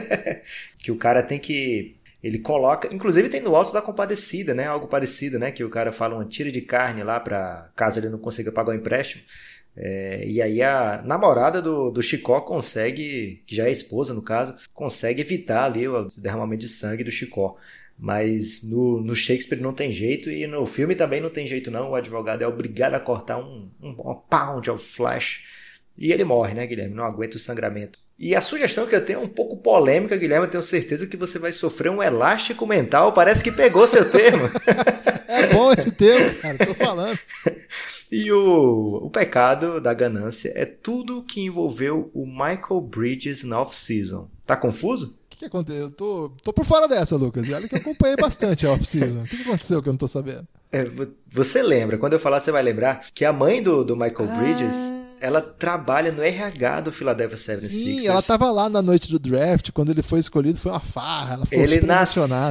[0.78, 4.66] que o cara tem que ele coloca, inclusive tem no Alto da Compadecida, né?
[4.66, 5.52] Algo parecido, né?
[5.52, 8.72] Que o cara fala uma tira de carne lá para caso ele não consiga pagar
[8.72, 9.22] o empréstimo.
[9.76, 14.56] É, e aí a namorada do, do Chicó consegue, que já é esposa no caso,
[14.72, 17.56] consegue evitar ali o derramamento de sangue do Chicó.
[17.98, 21.90] Mas no, no Shakespeare não tem jeito e no filme também não tem jeito não.
[21.90, 25.42] O advogado é obrigado a cortar um, um, um pound of flesh
[25.98, 26.94] e ele morre, né, Guilherme?
[26.94, 27.98] Não aguenta o sangramento.
[28.18, 30.46] E a sugestão que eu tenho é um pouco polêmica, Guilherme.
[30.46, 33.12] Eu tenho certeza que você vai sofrer um elástico mental.
[33.12, 34.50] Parece que pegou seu termo.
[35.28, 36.58] é bom esse termo, cara.
[36.58, 37.18] Tô falando.
[38.10, 44.30] E o, o pecado da ganância é tudo que envolveu o Michael Bridges na off-season.
[44.46, 45.18] Tá confuso?
[45.36, 45.82] O que, que, aconteceu?
[45.82, 47.46] Eu tô, tô por fora dessa, Lucas.
[47.46, 49.20] E olha que eu acompanhei bastante a off-season.
[49.20, 50.48] O que, que, aconteceu que eu não tô sabendo?
[50.72, 50.88] É,
[51.28, 54.36] você lembra, quando eu falar, você vai lembrar que a mãe do, do Michael ah.
[54.38, 54.74] Bridges
[55.20, 57.68] ela trabalha no RH do Philadelphia 76ers.
[57.68, 61.34] Sim, ela estava lá na noite do draft, quando ele foi escolhido, foi uma farra,
[61.34, 61.80] ela ficou ele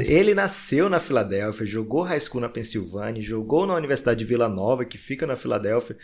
[0.06, 4.84] Ele nasceu na Filadélfia, jogou high school na Pensilvânia, jogou na Universidade de Vila Nova,
[4.84, 5.96] que fica na Filadélfia.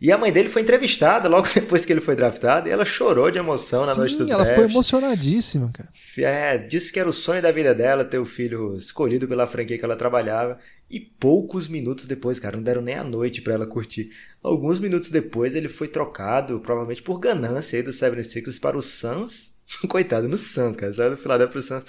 [0.00, 3.30] E a mãe dele foi entrevistada logo depois que ele foi draftado e ela chorou
[3.30, 4.40] de emoção na Sim, noite do draft.
[4.40, 5.88] ela ficou emocionadíssima, cara.
[6.18, 9.78] É, disse que era o sonho da vida dela ter o filho escolhido pela franquia
[9.78, 10.58] que ela trabalhava.
[10.88, 14.10] E poucos minutos depois, cara, não deram nem a noite para ela curtir.
[14.42, 19.56] Alguns minutos depois ele foi trocado, provavelmente por ganância aí do 76ers para o Suns.
[19.88, 21.84] Coitado, no Suns, cara, saiu do Philadelphia Suns.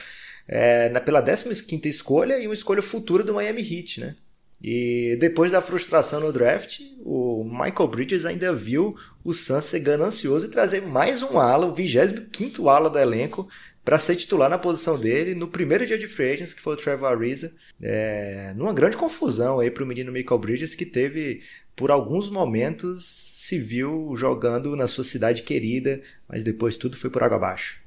[0.47, 4.15] É, na, pela 15 escolha e uma escolha futura do Miami Heat, né?
[4.61, 10.47] E depois da frustração no draft, o Michael Bridges ainda viu o Suns ser ganancioso
[10.47, 13.47] e trazer mais um ala, o 25 ala do elenco,
[13.85, 16.77] para ser titular na posição dele no primeiro dia de free agents, que foi o
[16.77, 21.41] Trevor Ariza, é, numa grande confusão aí para o menino Michael Bridges, que teve,
[21.75, 27.23] por alguns momentos, se viu jogando na sua cidade querida, mas depois tudo foi por
[27.23, 27.79] água abaixo.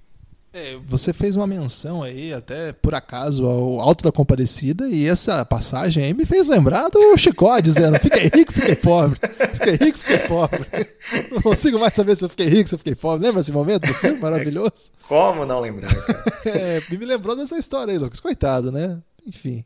[0.52, 5.44] É, você fez uma menção aí, até por acaso, ao Alto da Compadecida, e essa
[5.44, 9.20] passagem aí me fez lembrar do Chicó dizendo: fiquei rico, fiquei pobre.
[9.54, 10.66] Fiquei rico, fiquei pobre.
[11.30, 13.24] Não consigo mais saber se eu fiquei rico, se eu fiquei pobre.
[13.24, 14.90] Lembra esse momento do filme maravilhoso?
[15.06, 15.90] Como não lembrar?
[16.44, 18.18] é, me lembrou dessa história aí, Lucas.
[18.18, 18.98] Coitado, né?
[19.26, 19.64] Enfim.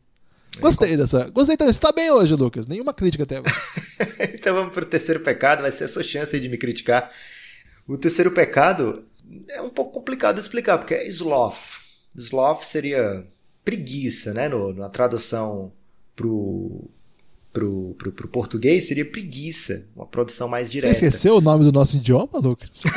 [0.61, 1.31] Gostei dessa.
[1.31, 1.73] Gostei também.
[1.73, 2.67] Você tá bem hoje, Lucas.
[2.67, 3.55] Nenhuma crítica até agora.
[4.35, 7.11] então vamos pro terceiro pecado, vai ser a sua chance de me criticar.
[7.87, 9.05] O terceiro pecado
[9.51, 11.83] é um pouco complicado de explicar, porque é sloth.
[12.17, 13.27] Sloth seria
[13.65, 14.49] preguiça, né?
[14.49, 15.73] No, na tradução
[16.15, 16.89] pro,
[17.53, 20.95] pro, pro, pro português seria preguiça, uma produção mais direta.
[20.95, 22.85] Você esqueceu o nome do nosso idioma, Lucas?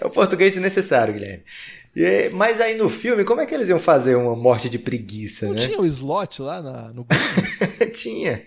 [0.00, 1.44] é o português necessário, Guilherme.
[2.00, 5.46] E, mas aí no filme, como é que eles iam fazer uma morte de preguiça,
[5.46, 5.66] não né?
[5.66, 7.90] tinha o slot lá na, no Goonies?
[8.00, 8.40] tinha.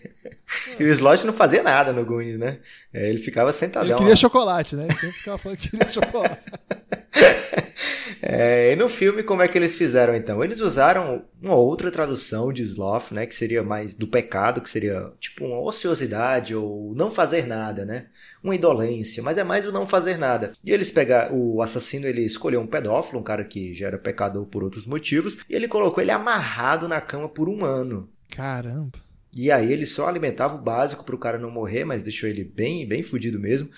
[0.79, 2.59] E o slot não fazia nada no Goonies, né?
[2.93, 3.89] É, ele ficava sentadão.
[3.89, 4.15] Ele queria lá.
[4.15, 4.85] chocolate, né?
[4.85, 6.39] Ele sempre ficava falando que queria chocolate.
[8.21, 10.43] É, e no filme, como é que eles fizeram então?
[10.43, 13.25] Eles usaram uma outra tradução de sloth, né?
[13.25, 18.07] Que seria mais do pecado, que seria tipo uma ociosidade ou não fazer nada, né?
[18.43, 20.53] Uma indolência, mas é mais o não fazer nada.
[20.63, 24.45] E eles pegaram, o assassino ele escolheu um pedófilo, um cara que já era pecador
[24.45, 28.07] por outros motivos, e ele colocou ele amarrado na cama por um ano.
[28.29, 28.99] Caramba.
[29.35, 32.43] E aí ele só alimentava o básico para o cara não morrer, mas deixou ele
[32.43, 33.69] bem, bem fudido mesmo.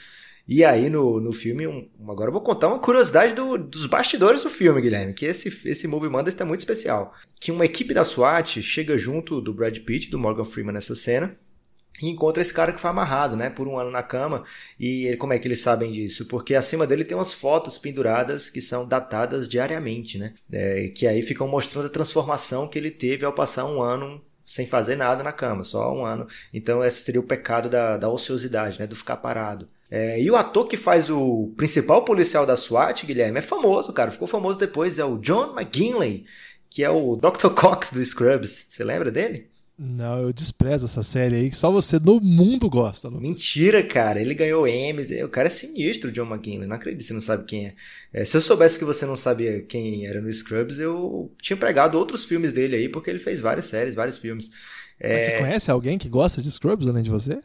[0.48, 4.44] E aí no, no filme, um, agora eu vou contar uma curiosidade do, dos bastidores
[4.44, 7.14] do filme, Guilherme, que esse, esse Movie Mondays está muito especial.
[7.40, 11.38] Que uma equipe da SWAT chega junto do Brad Pitt, do Morgan Freeman nessa cena,
[12.02, 14.44] e encontra esse cara que foi amarrado, né, por um ano na cama.
[14.80, 16.26] E como é que eles sabem disso?
[16.26, 20.34] Porque acima dele tem umas fotos penduradas que são datadas diariamente, né?
[20.52, 24.68] É, que aí ficam mostrando a transformação que ele teve ao passar um ano sem
[24.68, 26.28] fazer nada na cama, só um ano.
[26.54, 29.70] Então esse seria o pecado da, da ociosidade, né, do ficar parado.
[29.96, 34.10] É, e o ator que faz o principal policial da SWAT, Guilherme, é famoso, cara.
[34.10, 36.26] Ficou famoso depois, é o John McGinley,
[36.68, 37.50] que é o Dr.
[37.54, 38.66] Cox do Scrubs.
[38.72, 39.52] Você lembra dele?
[39.78, 43.08] Não, eu desprezo essa série aí, que só você no mundo gosta.
[43.08, 43.22] Lucas.
[43.22, 44.20] Mentira, cara.
[44.20, 45.12] Ele ganhou Emmys.
[45.24, 46.68] O cara é sinistro, John McGinley.
[46.68, 47.76] Não acredito que você não sabe quem é.
[48.12, 48.26] é.
[48.26, 52.24] Se eu soubesse que você não sabia quem era no Scrubs, eu tinha pregado outros
[52.24, 54.50] filmes dele aí, porque ele fez várias séries, vários filmes.
[55.00, 55.20] Mas é...
[55.20, 57.40] você conhece alguém que gosta de Scrubs além de você?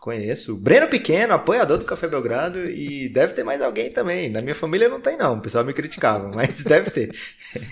[0.00, 0.56] Conheço.
[0.56, 4.30] Breno Pequeno, apoiador do Café Belgrado, e deve ter mais alguém também.
[4.30, 5.36] Na minha família não tem, não.
[5.36, 7.14] O pessoal me criticava, mas deve ter.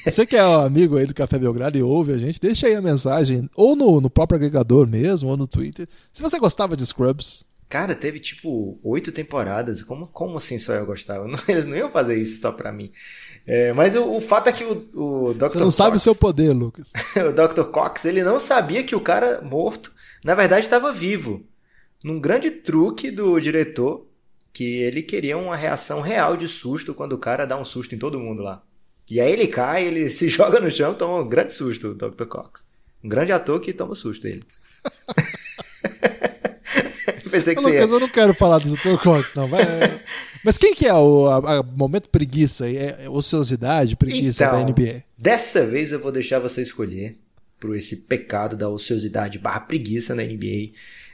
[0.05, 2.75] Você que é um amigo aí do Café Belgrado e ouve a gente, deixa aí
[2.75, 5.89] a mensagem, ou no, no próprio agregador mesmo, ou no Twitter.
[6.13, 7.45] Se você gostava de Scrubs.
[7.67, 9.83] Cara, teve tipo oito temporadas.
[9.83, 11.25] Como, como assim só eu gostava?
[11.29, 12.93] Não, eles não iam fazer isso só pra mim.
[13.47, 15.47] É, mas o, o, fato é que o, o Dr.
[15.47, 16.93] Você não Cox, sabe o seu poder, Lucas.
[17.17, 17.65] o Dr.
[17.71, 19.91] Cox, ele não sabia que o cara morto,
[20.23, 21.47] na verdade, estava vivo
[22.03, 24.07] num grande truque do diretor,
[24.53, 27.99] que ele queria uma reação real de susto quando o cara dá um susto em
[27.99, 28.63] todo mundo lá.
[29.11, 32.25] E aí ele cai, ele se joga no chão, toma um grande susto, o Dr.
[32.25, 32.67] Cox.
[33.03, 34.43] Um grande ator que toma susto ele.
[37.31, 38.97] Pensei que Lucas, eu não quero falar do Dr.
[39.03, 39.47] Cox, não.
[39.47, 39.63] Vai...
[40.43, 42.69] Mas quem que é o a, a momento preguiça?
[42.69, 45.03] É, é ociosidade, preguiça então, da NBA?
[45.17, 47.19] Dessa vez eu vou deixar você escolher
[47.61, 50.71] por esse pecado da ociosidade barra preguiça na NBA.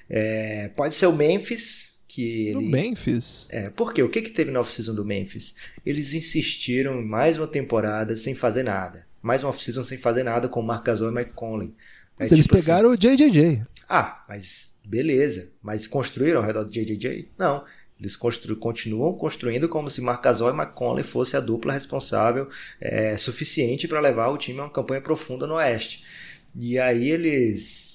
[0.08, 2.56] É, pode ser o Memphis, que ele...
[2.56, 3.46] O Memphis?
[3.50, 4.02] É, por quê?
[4.02, 5.54] O que, que teve na off-season do Memphis?
[5.84, 9.06] Eles insistiram em mais uma temporada sem fazer nada.
[9.22, 11.72] Mais uma off-season sem fazer nada com o Marc Gasol e Mike Conley.
[12.18, 13.66] Mas é, eles tipo pegaram assim, o JJJ.
[13.88, 15.50] Ah, mas beleza.
[15.62, 17.30] Mas construíram ao redor do JJJ?
[17.38, 17.64] Não.
[17.98, 22.48] Eles constru continuam construindo como se Marc Gasol e Mike Conley fosse a dupla responsável
[22.80, 26.04] é, suficiente para levar o time a uma campanha profunda no Oeste.
[26.56, 27.93] E aí eles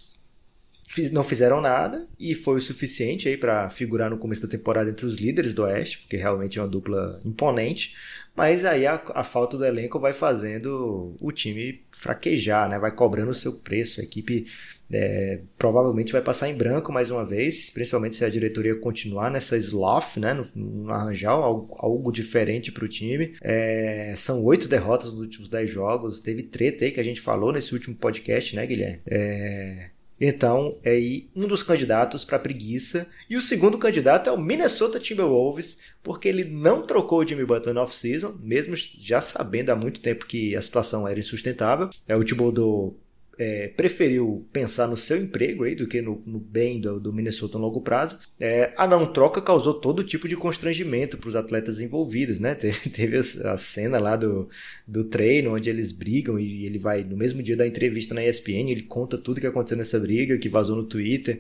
[1.12, 5.06] não fizeram nada e foi o suficiente aí para figurar no começo da temporada entre
[5.06, 7.96] os líderes do Oeste, porque realmente é uma dupla imponente.
[8.36, 12.80] Mas aí a, a falta do elenco vai fazendo o time fraquejar, né?
[12.80, 14.00] Vai cobrando o seu preço.
[14.00, 14.48] A equipe
[14.92, 19.58] é, provavelmente vai passar em branco mais uma vez, principalmente se a diretoria continuar nessa
[19.58, 20.42] sloth, né?
[20.88, 23.36] Arranjar algo, algo diferente para o time.
[23.42, 26.22] É, são oito derrotas nos últimos dez jogos.
[26.22, 29.02] Teve treta aí que a gente falou nesse último podcast, né, Guilherme?
[29.06, 33.08] É, então, é aí um dos candidatos para preguiça.
[33.30, 37.74] E o segundo candidato é o Minnesota Timberwolves, porque ele não trocou o Jimmy Butler
[37.74, 41.90] no off-season, mesmo já sabendo há muito tempo que a situação era insustentável.
[42.08, 42.98] É o Thibodeau
[43.40, 47.58] é, preferiu pensar no seu emprego aí do que no, no bem do, do, Minnesota
[47.58, 48.20] no longo prazo.
[48.38, 52.54] É, a não troca causou todo tipo de constrangimento para os atletas envolvidos, né?
[52.54, 54.50] Teve, teve a, a, cena lá do,
[54.86, 58.72] do treino onde eles brigam e ele vai no mesmo dia da entrevista na ESPN,
[58.72, 61.40] ele conta tudo que aconteceu nessa briga, que vazou no Twitter.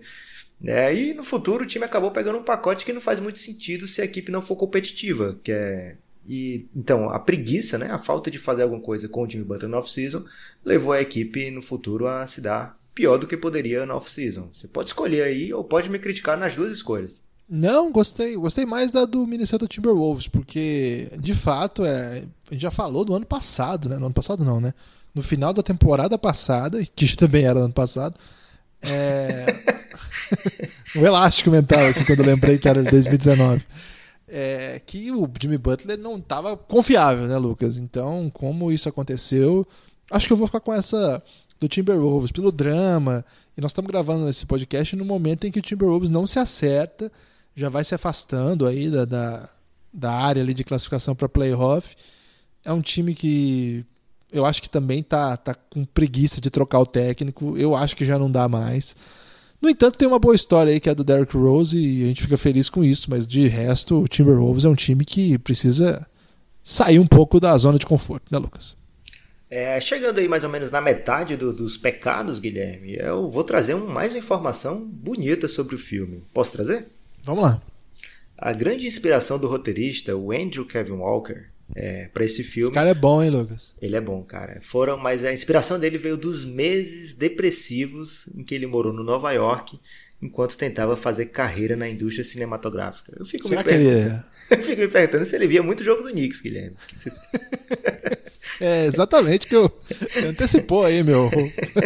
[0.63, 3.87] É, e no futuro o time acabou pegando um pacote que não faz muito sentido
[3.87, 8.29] se a equipe não for competitiva, que é e então a preguiça, né, a falta
[8.29, 10.23] de fazer alguma coisa com o Jimmy Butler no off-season
[10.63, 14.49] levou a equipe no futuro a se dar pior do que poderia no off-season.
[14.51, 17.21] Você pode escolher aí ou pode me criticar nas duas escolhas.
[17.49, 18.35] Não, gostei.
[18.35, 23.15] Gostei mais da do Minnesota Timberwolves, porque de fato é, a gente já falou do
[23.15, 23.97] ano passado, né?
[23.97, 24.73] No ano passado não, né?
[25.15, 28.15] No final da temporada passada, que também era no ano passado,
[28.81, 29.45] é...
[30.95, 33.63] um elástico mental aqui quando eu lembrei que era de 2019
[34.29, 37.77] é, que o Jimmy Butler não estava confiável, né, Lucas?
[37.77, 39.67] Então, como isso aconteceu,
[40.11, 41.21] acho que eu vou ficar com essa
[41.59, 43.25] do Timberwolves pelo drama.
[43.57, 47.11] E nós estamos gravando esse podcast no momento em que o Timberwolves não se acerta,
[47.55, 49.49] já vai se afastando aí da, da,
[49.93, 51.95] da área ali de classificação para playoff.
[52.63, 53.85] É um time que
[54.31, 57.57] eu acho que também tá, tá com preguiça de trocar o técnico.
[57.57, 58.95] Eu acho que já não dá mais.
[59.61, 62.21] No entanto, tem uma boa história aí que é do Derrick Rose e a gente
[62.21, 66.07] fica feliz com isso, mas de resto, o Timberwolves é um time que precisa
[66.63, 68.77] sair um pouco da zona de conforto, né, Lucas?
[69.49, 73.73] É, chegando aí mais ou menos na metade do, dos pecados, Guilherme, eu vou trazer
[73.73, 76.23] um, mais informação bonita sobre o filme.
[76.33, 76.87] Posso trazer?
[77.23, 77.61] Vamos lá.
[78.37, 82.67] A grande inspiração do roteirista, o Andrew Kevin Walker, é, para esse filme.
[82.67, 83.73] Esse cara é bom, hein, Lucas?
[83.81, 84.59] Ele é bom, cara.
[84.61, 89.31] Foram, mas a inspiração dele veio dos meses depressivos em que ele morou no Nova
[89.31, 89.79] York
[90.21, 93.13] enquanto tentava fazer carreira na indústria cinematográfica.
[93.17, 94.23] Eu fico Será me que ele...
[94.49, 96.75] Eu fico me perguntando se ele via muito jogo do Knicks, Guilherme.
[98.61, 99.71] É exatamente que eu,
[100.11, 101.31] você antecipou aí, meu.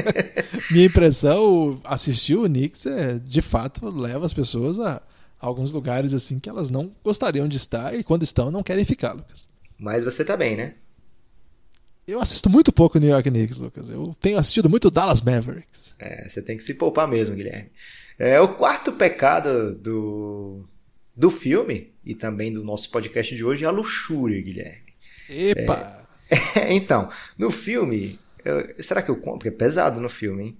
[0.71, 5.01] Minha impressão, assistir o Knicks é, de fato leva as pessoas a, a
[5.39, 9.13] alguns lugares assim que elas não gostariam de estar e quando estão não querem ficar,
[9.13, 9.47] Lucas.
[9.83, 10.75] Mas você tá bem, né?
[12.07, 13.89] Eu assisto muito pouco New York Knicks, Lucas.
[13.89, 15.93] Eu tenho assistido muito Dallas Mavericks.
[15.99, 17.69] É, você tem que se poupar mesmo, Guilherme.
[18.17, 20.63] É o quarto pecado do,
[21.13, 24.93] do filme e também do nosso podcast de hoje é a luxúria, Guilherme.
[25.29, 26.07] Epa!
[26.55, 28.17] É, então, no filme.
[28.45, 29.39] Eu, será que eu compro?
[29.39, 30.57] Porque é pesado no filme, hein?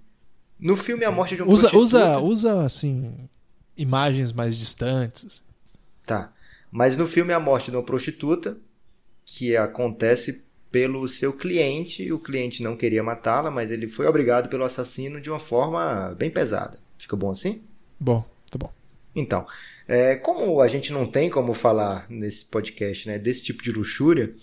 [0.60, 2.20] No filme, a morte de um usa, prostituta...
[2.20, 3.30] Usa, usa, assim,
[3.78, 5.42] imagens mais distantes.
[6.06, 6.34] Tá.
[6.70, 8.58] Mas no filme, a morte de uma prostituta,
[9.36, 12.12] que acontece pelo seu cliente.
[12.12, 16.30] O cliente não queria matá-la, mas ele foi obrigado pelo assassino de uma forma bem
[16.30, 16.78] pesada.
[17.00, 17.64] Fica bom assim?
[18.00, 18.72] Bom, tá bom.
[19.16, 19.48] Então,
[19.88, 24.36] é, como a gente não tem como falar nesse podcast né, desse tipo de luxúria,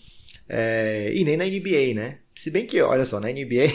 [0.48, 2.18] é, e nem na NBA, né?
[2.35, 3.68] Se bem que, olha só, na NBA,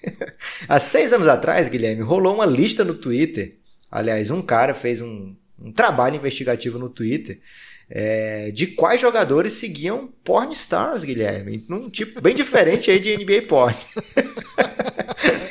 [0.66, 3.58] há seis anos atrás, Guilherme, rolou uma lista no Twitter.
[3.90, 7.40] Aliás, um cara fez um, um trabalho investigativo no Twitter
[7.88, 11.64] é, de quais jogadores seguiam porn stars, Guilherme.
[11.68, 13.76] Num tipo bem diferente aí de NBA porn.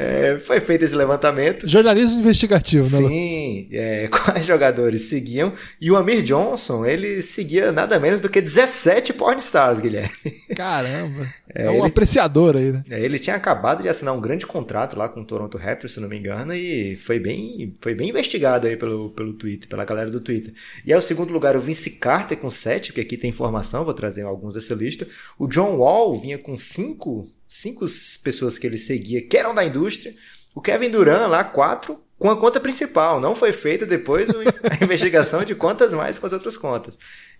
[0.00, 1.68] É, foi feito esse levantamento.
[1.68, 3.06] Jornalismo investigativo, né?
[3.06, 5.52] Sim, é, quais jogadores seguiam.
[5.78, 10.16] E o Amir Johnson, ele seguia nada menos do que 17 pornstars, Guilherme.
[10.56, 11.28] Caramba.
[11.54, 12.82] É, é um ele, apreciador aí, né?
[12.88, 16.00] É, ele tinha acabado de assinar um grande contrato lá com o Toronto Raptors, se
[16.00, 20.10] não me engano, e foi bem, foi bem investigado aí pelo, pelo Twitter, pela galera
[20.10, 20.54] do Twitter.
[20.86, 23.92] E aí o segundo lugar, o Vince Carter com 7, que aqui tem informação, vou
[23.92, 25.06] trazer alguns dessa lista.
[25.38, 27.84] O John Wall vinha com 5 cinco
[28.22, 30.14] pessoas que ele seguia que eram da indústria.
[30.54, 33.20] O Kevin Durant lá, quatro, com a conta principal.
[33.20, 34.34] Não foi feita depois a
[34.84, 36.96] investigação de contas mais com as outras contas.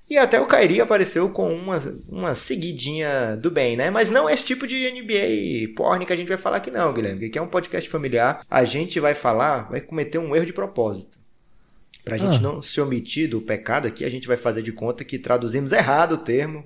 [0.09, 3.91] E até o Kairi apareceu com uma, uma seguidinha do bem, né?
[3.91, 7.31] Mas não esse tipo de NBA porn que a gente vai falar aqui não, Guilherme.
[7.31, 8.45] Que é um podcast familiar.
[8.51, 11.21] A gente vai falar, vai cometer um erro de propósito.
[12.05, 12.41] Pra gente ah.
[12.41, 16.13] não se omitir do pecado aqui, a gente vai fazer de conta que traduzimos errado
[16.13, 16.65] o termo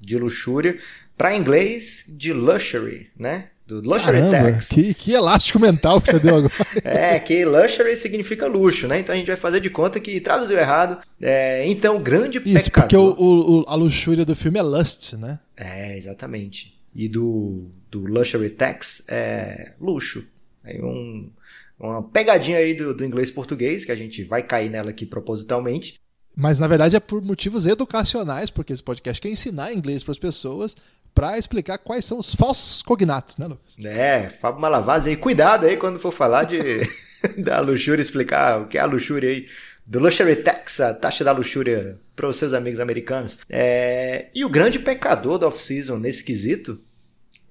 [0.00, 0.78] de luxúria
[1.18, 3.48] para inglês de luxury, né?
[3.66, 4.68] Do luxury Caramba, tax.
[4.68, 6.52] Que, que elástico mental que você deu agora.
[6.82, 9.00] é, que luxury significa luxo, né?
[9.00, 10.98] Então a gente vai fazer de conta que traduziu errado.
[11.20, 12.84] É, então, o grande Isso, pecado...
[12.84, 15.38] porque o, o, a luxúria do filme é lust, né?
[15.54, 16.78] É, exatamente.
[16.94, 20.24] E do, do luxury tax é luxo.
[20.64, 21.30] Aí um,
[21.78, 26.00] uma pegadinha aí do, do inglês português, que a gente vai cair nela aqui propositalmente.
[26.40, 30.18] Mas na verdade é por motivos educacionais, porque esse podcast quer ensinar inglês para as
[30.18, 30.76] pessoas
[31.18, 33.74] para explicar quais são os falsos cognatos, né, Lucas?
[33.84, 36.88] É, Fábio Malavaz aí, cuidado aí quando for falar de
[37.36, 39.48] da luxúria, explicar o que é a luxúria aí,
[39.84, 43.40] do luxury tax, a taxa da luxúria para os seus amigos americanos.
[43.50, 46.80] É, e o grande pecador da off-season nesse quesito,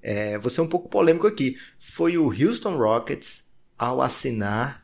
[0.02, 3.44] é, vou ser um pouco polêmico aqui, foi o Houston Rockets
[3.76, 4.82] ao assinar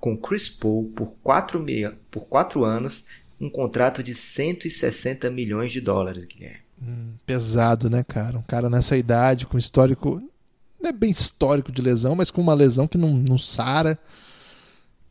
[0.00, 1.64] com Chris Paul por quatro,
[2.10, 3.04] por quatro anos
[3.40, 6.65] um contrato de 160 milhões de dólares, Guilherme.
[6.80, 8.38] Hum, pesado, né, cara?
[8.38, 10.22] Um cara nessa idade, com histórico.
[10.80, 13.98] Não é bem histórico de lesão, mas com uma lesão que não, não sara.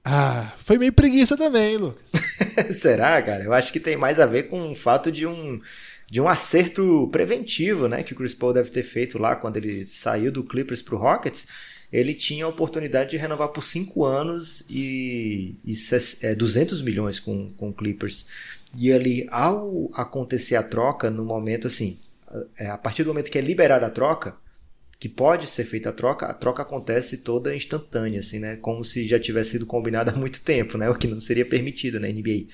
[0.03, 2.03] Ah, foi meio preguiça também, Lucas.
[2.77, 3.43] Será, cara?
[3.43, 5.59] Eu acho que tem mais a ver com o fato de um,
[6.07, 8.03] de um acerto preventivo, né?
[8.03, 11.47] Que o Chris Paul deve ter feito lá quando ele saiu do Clippers pro Rockets.
[11.91, 15.73] Ele tinha a oportunidade de renovar por 5 anos e, e
[16.21, 18.27] é, 200 milhões com, com o Clippers.
[18.77, 21.99] E ali, ao acontecer a troca, no momento assim,
[22.57, 24.35] é, a partir do momento que é liberada a troca,
[24.99, 28.55] que pode ser feita a troca, a troca acontece toda instantânea, assim, né?
[28.55, 30.89] Como se já tivesse sido combinado há muito tempo, né?
[30.89, 32.45] O que não seria permitido na NBA.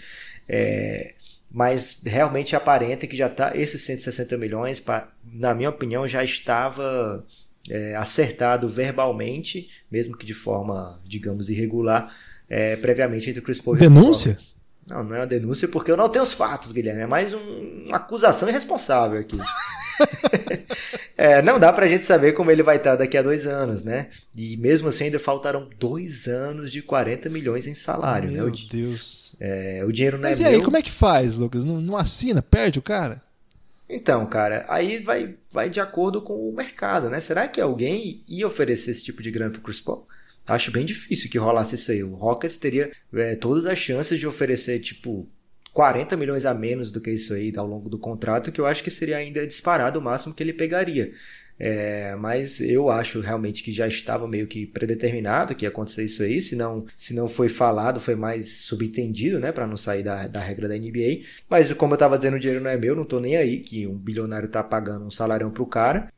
[0.49, 1.13] É,
[1.49, 4.83] mas realmente aparenta que já está esses 160 milhões,
[5.23, 7.25] na minha opinião, já estava
[7.69, 12.15] é, acertado verbalmente, mesmo que de forma, digamos, irregular,
[12.49, 14.37] é, previamente entre o Chris Paul e Denúncia?
[14.91, 17.01] Não, não é uma denúncia porque eu não tenho os fatos, Guilherme.
[17.01, 19.37] É mais um, uma acusação irresponsável aqui.
[21.15, 24.07] é, não dá pra gente saber como ele vai estar daqui a dois anos, né?
[24.35, 28.51] E mesmo assim ainda faltaram dois anos de 40 milhões em salário, Meu né?
[28.51, 29.33] Meu Deus.
[29.39, 31.63] É, o dinheiro não Mas é e aí, como é que faz, Lucas?
[31.63, 32.41] Não, não assina?
[32.41, 33.21] Perde o cara?
[33.87, 37.19] Então, cara, aí vai, vai de acordo com o mercado, né?
[37.19, 40.07] Será que alguém ia oferecer esse tipo de grana pro Chris Paul?
[40.51, 42.03] Acho bem difícil que rolasse isso aí.
[42.03, 45.29] O Rockets teria é, todas as chances de oferecer, tipo,
[45.73, 48.83] 40 milhões a menos do que isso aí ao longo do contrato, que eu acho
[48.83, 51.13] que seria ainda disparado o máximo que ele pegaria.
[51.57, 56.23] É, mas eu acho realmente que já estava meio que predeterminado que ia acontecer isso
[56.23, 60.27] aí, se não, se não foi falado, foi mais subentendido, né, para não sair da,
[60.27, 61.21] da regra da NBA.
[61.47, 63.85] Mas como eu estava dizendo, o dinheiro não é meu, não tô nem aí que
[63.85, 66.11] um bilionário tá pagando um salário pro cara.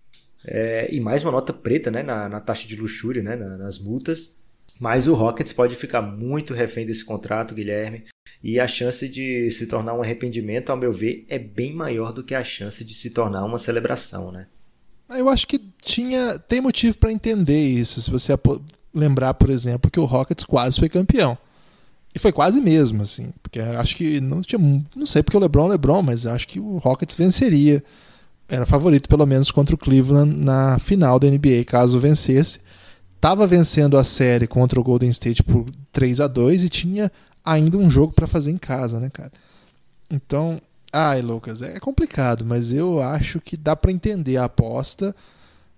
[0.46, 3.80] É, e mais uma nota preta, né, na, na taxa de luxúria, né, na, nas
[3.80, 4.36] multas.
[4.80, 8.06] Mas o Rockets pode ficar muito refém desse contrato, Guilherme.
[8.44, 12.24] E a chance de se tornar um arrependimento, ao meu ver, é bem maior do
[12.24, 14.48] que a chance de se tornar uma celebração, né?
[15.10, 18.02] Eu acho que tinha tem motivo para entender isso.
[18.02, 18.34] Se você
[18.94, 21.38] lembrar, por exemplo, que o Rockets quase foi campeão.
[22.16, 24.60] E foi quase mesmo, assim, porque acho que não tinha,
[24.96, 27.84] não sei porque o LeBron, é LeBron, mas acho que o Rockets venceria.
[28.54, 32.60] Era favorito pelo menos contra o Cleveland na final da NBA, caso vencesse.
[33.20, 37.12] Tava vencendo a série contra o Golden State por 3 a 2 e tinha
[37.44, 39.32] ainda um jogo para fazer em casa, né, cara?
[40.12, 40.62] Então,
[40.96, 45.16] Ai, Lucas, é complicado, mas eu acho que dá para entender a aposta.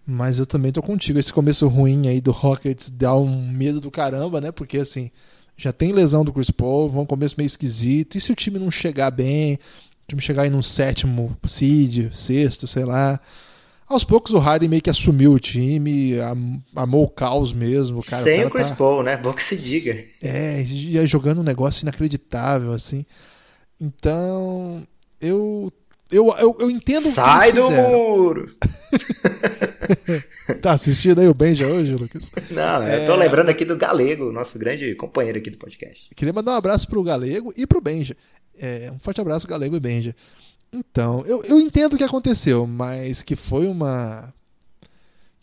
[0.05, 1.17] Mas eu também tô contigo.
[1.17, 4.51] Esse começo ruim aí do Rockets dá um medo do caramba, né?
[4.51, 5.09] Porque assim,
[5.55, 8.17] já tem lesão do Chris Paul, vão um começo meio esquisito.
[8.17, 9.57] E se o time não chegar bem,
[10.05, 13.19] o time chegar aí num sétimo seed, sexto, sei lá.
[13.87, 16.13] Aos poucos o Harden meio que assumiu o time,
[16.75, 18.03] amou o caos mesmo.
[18.03, 18.75] Cara, Sem o, o Chris tá...
[18.75, 19.17] Paul, né?
[19.17, 20.03] Bom que se diga.
[20.23, 23.05] É, ia jogando um negócio inacreditável, assim.
[23.79, 24.83] Então,
[25.19, 25.71] eu
[26.11, 28.55] eu, eu, eu entendo Sai do muro!
[30.61, 32.31] tá assistindo aí o Benja hoje, Lucas?
[32.51, 33.01] Não, é...
[33.01, 36.09] eu tô lembrando aqui do Galego, nosso grande companheiro aqui do podcast.
[36.15, 38.15] Queria mandar um abraço pro Galego e pro Benja.
[38.57, 40.15] É, um forte abraço, Galego e Benja.
[40.71, 44.33] Então, eu, eu entendo o que aconteceu, mas que foi uma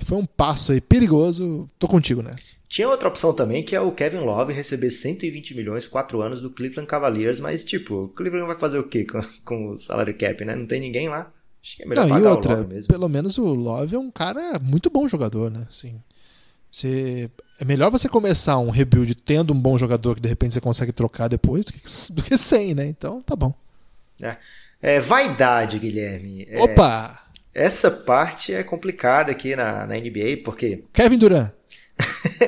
[0.04, 1.68] foi um passo aí perigoso.
[1.78, 2.56] Tô contigo nessa.
[2.68, 6.50] Tinha outra opção também, que é o Kevin Love receber 120 milhões, 4 anos do
[6.50, 10.44] Cleveland Cavaliers, mas tipo, o Cleveland vai fazer o quê com, com o salário cap,
[10.44, 10.54] né?
[10.54, 11.30] Não tem ninguém lá.
[11.62, 12.88] Acho que é melhor Não, pagar e outra, o Love mesmo.
[12.88, 15.66] Pelo menos o Love é um cara muito bom jogador, né?
[15.68, 15.94] Assim,
[16.70, 17.30] você,
[17.60, 20.92] é melhor você começar um rebuild tendo um bom jogador que de repente você consegue
[20.92, 21.80] trocar depois do que,
[22.12, 22.86] do que sem, né?
[22.86, 23.54] Então tá bom.
[24.20, 24.36] É.
[24.82, 26.44] É, vaidade, Guilherme.
[26.50, 27.21] É, Opa!
[27.54, 30.84] Essa parte é complicada aqui na, na NBA, porque.
[30.92, 31.50] Kevin Durant.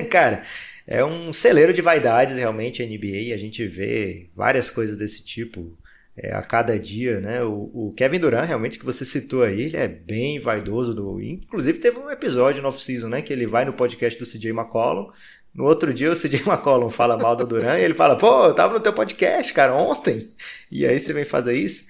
[0.09, 0.43] Cara,
[0.87, 3.33] é um celeiro de vaidades realmente a NBA.
[3.33, 5.77] A gente vê várias coisas desse tipo
[6.17, 7.43] é, a cada dia, né?
[7.43, 10.93] O, o, Kevin Durant, realmente, que você citou aí, ele é bem vaidoso.
[10.93, 11.21] Do...
[11.21, 13.21] Inclusive, teve um episódio no off-season, né?
[13.21, 15.09] Que ele vai no podcast do CJ McCollum.
[15.53, 18.53] No outro dia, o CJ McCollum fala mal do Durant e ele fala: pô, eu
[18.53, 20.29] tava no teu podcast, cara, ontem.
[20.71, 21.85] E aí você vem fazer isso.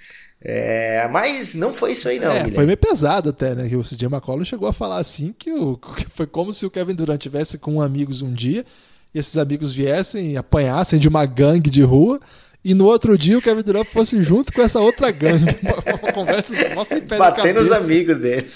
[0.48, 2.32] É, mas não foi isso aí, não.
[2.32, 3.68] É, foi meio pesado até, né?
[3.68, 6.70] Que o CJ McCollum chegou a falar assim que, o, que foi como se o
[6.70, 8.64] Kevin Durant tivesse com amigos um dia
[9.12, 12.20] e esses amigos viessem e apanhassem de uma gangue de rua
[12.64, 15.46] e no outro dia o Kevin Durant fosse junto com essa outra gangue.
[15.64, 18.48] Uma, uma conversa nossa pé Batendo os amigos dele.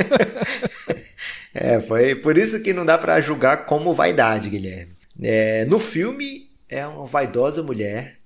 [1.52, 4.92] é, foi por isso que não dá para julgar como vaidade, Guilherme.
[5.22, 8.16] É, no filme é uma vaidosa mulher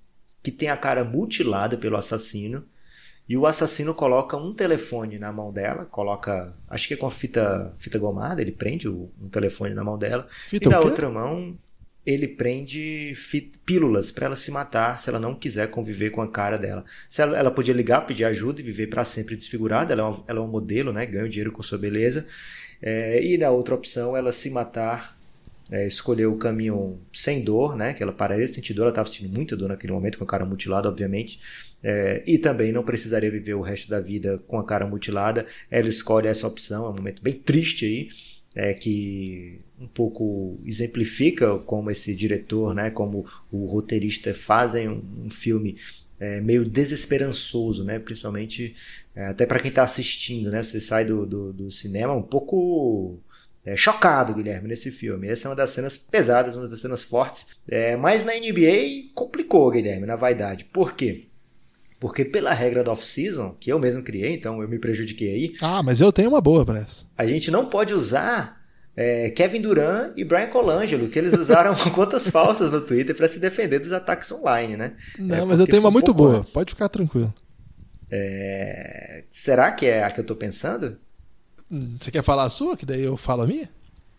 [0.42, 2.64] que tem a cara mutilada pelo assassino.
[3.28, 7.72] E o assassino coloca um telefone na mão dela, coloca, acho que é com fita,
[7.78, 10.26] fita gomada, ele prende um telefone na mão dela.
[10.48, 11.56] Fita e na outra mão,
[12.04, 16.28] ele prende fit, pílulas para ela se matar se ela não quiser conviver com a
[16.28, 16.84] cara dela.
[17.08, 20.24] Se ela, ela podia ligar, pedir ajuda e viver para sempre desfigurada, ela é, uma,
[20.26, 21.06] ela é um modelo, né?
[21.06, 22.26] ganha dinheiro com sua beleza.
[22.82, 25.19] É, e na outra opção, ela se matar
[25.70, 27.94] é, escolheu o caminho sem dor, né?
[27.94, 30.26] Que ela pararia de sentir dor, ela estava sentindo muita dor naquele momento, com a
[30.26, 31.40] cara mutilada, obviamente.
[31.82, 35.46] É, e também não precisaria viver o resto da vida com a cara mutilada.
[35.70, 38.08] Ela escolhe essa opção, é um momento bem triste aí,
[38.54, 42.90] é, que um pouco exemplifica como esse diretor, né?
[42.90, 45.76] Como o roteirista fazem um, filme
[46.18, 47.98] é, meio desesperançoso, né?
[48.00, 48.74] Principalmente
[49.14, 50.62] é, até para quem está assistindo, né?
[50.62, 53.20] Você sai do, do, do cinema um pouco
[53.64, 55.28] é, chocado, Guilherme, nesse filme.
[55.28, 57.46] Essa é uma das cenas pesadas, uma das cenas fortes.
[57.68, 60.64] É, mas na NBA complicou, Guilherme, na vaidade.
[60.64, 61.26] Por quê?
[61.98, 65.54] Porque pela regra do off-season, que eu mesmo criei, então eu me prejudiquei aí.
[65.60, 67.04] Ah, mas eu tenho uma boa para essa.
[67.16, 68.58] A gente não pode usar
[68.96, 73.38] é, Kevin Durant e Brian Colangelo, que eles usaram contas falsas no Twitter para se
[73.38, 74.94] defender dos ataques online, né?
[75.18, 76.52] Não, é, mas eu tenho uma um muito boa, antes.
[76.52, 77.32] pode ficar tranquilo.
[78.10, 80.96] É, será que é a que eu tô pensando?
[81.98, 83.68] Você quer falar a sua, que daí eu falo a minha?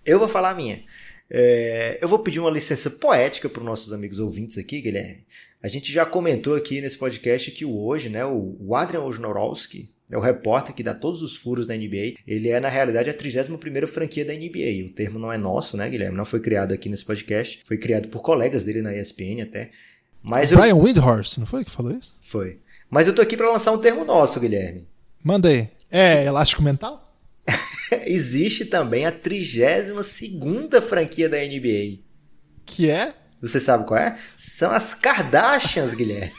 [0.06, 0.84] Eu vou falar a minha.
[1.30, 5.26] É, eu vou pedir uma licença poética para os nossos amigos ouvintes aqui, Guilherme.
[5.62, 10.18] A gente já comentou aqui nesse podcast que o hoje, né, o Adrian Wojnarowski, é
[10.18, 12.16] o repórter que dá todos os furos da NBA.
[12.28, 14.86] Ele é, na realidade, a 31ª franquia da NBA.
[14.86, 16.18] O termo não é nosso, né, Guilherme?
[16.18, 17.62] Não foi criado aqui nesse podcast.
[17.66, 19.72] Foi criado por colegas dele na ESPN até.
[20.22, 20.84] Mas o Brian eu...
[20.84, 22.14] Windhorst, não foi que falou isso?
[22.22, 22.60] Foi.
[22.90, 24.86] Mas eu tô aqui para lançar um termo nosso, Guilherme.
[25.24, 25.70] Mandei.
[25.90, 27.11] É elástico mental?
[28.06, 32.00] Existe também a 32ª franquia da NBA.
[32.66, 33.14] Que é?
[33.42, 34.16] Você sabe qual é?
[34.38, 36.32] São as Kardashians, Guilherme.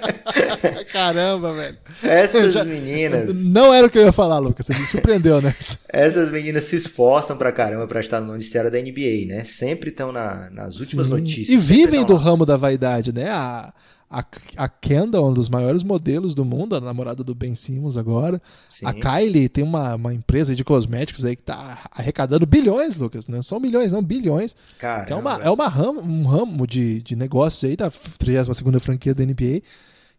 [0.90, 1.76] Caramba, velho.
[2.02, 2.64] Essas já...
[2.64, 3.36] meninas.
[3.36, 4.66] Não era o que eu ia falar, Lucas.
[4.66, 5.54] Você me surpreendeu né?
[5.86, 9.44] Essas meninas se esforçam pra caramba pra estar no noticiário da NBA, né?
[9.44, 11.12] Sempre estão na, nas últimas Sim.
[11.12, 11.48] notícias.
[11.50, 13.28] E vivem do ramo da vaidade, né?
[13.28, 13.74] A,
[14.10, 14.24] a,
[14.56, 18.40] a Kendall, um dos maiores modelos do mundo, a namorada do Ben Simmons agora.
[18.68, 18.86] Sim.
[18.86, 23.26] A Kylie tem uma, uma empresa de cosméticos aí que tá arrecadando bilhões, Lucas.
[23.26, 24.54] Não são milhões, não, bilhões.
[24.78, 25.10] Caramba.
[25.10, 29.24] é, uma, é uma ramo, um ramo de, de negócios aí da 32 franquia da
[29.24, 29.62] NBA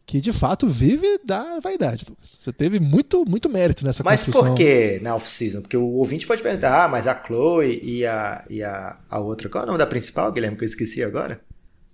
[0.05, 2.38] que de fato vive da vaidade, Lucas.
[2.39, 4.51] Você teve muito, muito mérito nessa mas construção.
[4.51, 5.61] Mas por que na off-season?
[5.61, 9.49] Porque o ouvinte pode perguntar, ah, mas a Chloe e a, e a, a outra,
[9.49, 11.41] qual é o nome da principal, Guilherme, que eu esqueci agora?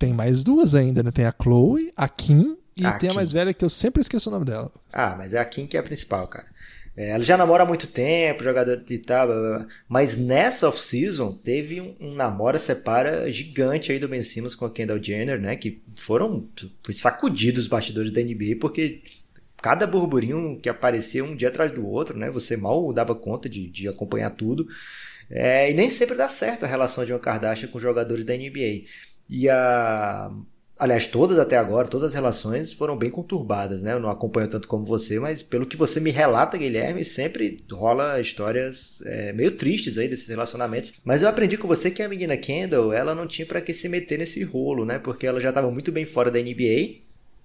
[0.01, 1.11] Tem mais duas ainda, né?
[1.11, 3.09] Tem a Chloe, a Kim e a tem Kim.
[3.09, 4.71] a mais velha que eu sempre esqueço o nome dela.
[4.91, 6.47] Ah, mas é a Kim que é a principal, cara.
[6.97, 9.67] É, ela já namora há muito tempo, jogador de tal, blá, blá, blá.
[9.87, 14.71] mas nessa off-season teve um, um namoro separa gigante aí do Ben Simmons com a
[14.71, 15.55] Kendall Jenner, né?
[15.55, 16.49] Que foram
[16.95, 19.03] sacudidos os bastidores da NBA, porque
[19.61, 22.31] cada burburinho que aparecia um dia atrás do outro, né?
[22.31, 24.67] Você mal dava conta de, de acompanhar tudo.
[25.29, 28.85] É, e nem sempre dá certo a relação de uma Kardashian com jogadores da NBA.
[29.31, 30.29] E a.
[30.77, 33.93] Aliás, todas até agora, todas as relações foram bem conturbadas, né?
[33.93, 38.19] Eu não acompanho tanto como você, mas pelo que você me relata, Guilherme, sempre rola
[38.19, 40.93] histórias é, meio tristes aí desses relacionamentos.
[41.05, 43.87] Mas eu aprendi com você que a menina Kendall, ela não tinha para que se
[43.87, 44.97] meter nesse rolo, né?
[44.97, 47.01] Porque ela já estava muito bem fora da NBA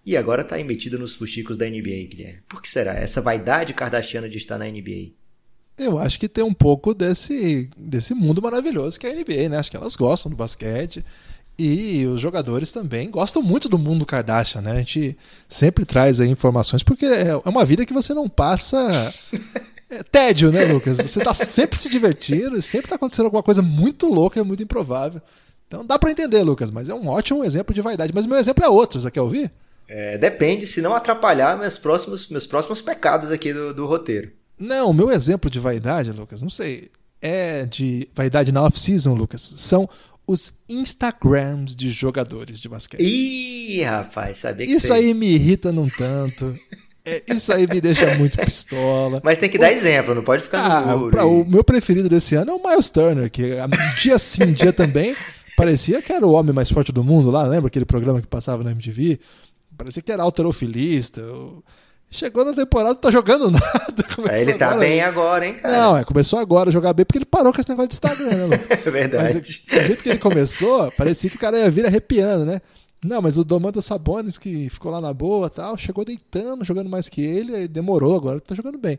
[0.07, 2.39] e agora está metida nos fuxicos da NBA, Guilherme.
[2.49, 2.95] Por que será?
[2.95, 5.12] Essa vaidade kardashiana de estar na NBA?
[5.76, 9.59] Eu acho que tem um pouco desse, desse mundo maravilhoso que é a NBA, né?
[9.59, 11.05] Acho que elas gostam do basquete.
[11.59, 14.72] E os jogadores também gostam muito do mundo Kardashian, né?
[14.72, 15.16] A gente
[15.48, 19.12] sempre traz aí informações, porque é, é uma vida que você não passa.
[19.88, 20.98] É tédio, né, Lucas?
[20.98, 24.61] Você tá sempre se divertindo e sempre tá acontecendo alguma coisa muito louca e muito
[24.61, 25.22] improvável.
[25.68, 28.12] Então dá para entender, Lucas, mas é um ótimo exemplo de vaidade.
[28.12, 29.48] Mas meu exemplo é outro, você quer ouvir?
[29.88, 34.32] É, depende, se não atrapalhar meus próximos, meus próximos pecados aqui do, do roteiro.
[34.59, 36.90] Não, o meu exemplo de vaidade, Lucas, não sei,
[37.20, 39.54] é de vaidade na off-season, Lucas.
[39.57, 39.88] São
[40.27, 43.01] os Instagrams de jogadores de basquete.
[43.01, 46.59] Ih, rapaz, sabia que Isso aí me irrita num tanto.
[47.05, 49.20] É, isso aí me deixa muito pistola.
[49.22, 49.74] Mas tem que dar o...
[49.74, 52.91] exemplo, não pode ficar ah, no pra, O meu preferido desse ano é o Miles
[52.91, 53.53] Turner, que
[54.03, 55.14] dia sim, dia também
[55.57, 58.62] parecia que era o homem mais forte do mundo lá, lembra aquele programa que passava
[58.62, 59.18] na MTV?
[59.77, 61.20] Parecia que era alterofilista.
[61.20, 61.64] Eu...
[62.11, 64.02] Chegou na temporada, não tá jogando nada.
[64.14, 65.76] Começou ele tá agora, bem agora, hein, cara?
[65.76, 68.48] Não, é, começou agora a jogar bem porque ele parou com esse negócio de Instagram,
[68.48, 68.61] né?
[68.70, 69.34] é verdade.
[69.34, 72.61] Mas do jeito que ele começou, parecia que o cara ia vir arrepiando, né?
[73.04, 77.09] Não, mas o Domantas Sabonis, que ficou lá na boa tal, chegou deitando, jogando mais
[77.09, 78.98] que ele, aí demorou, agora tá jogando bem.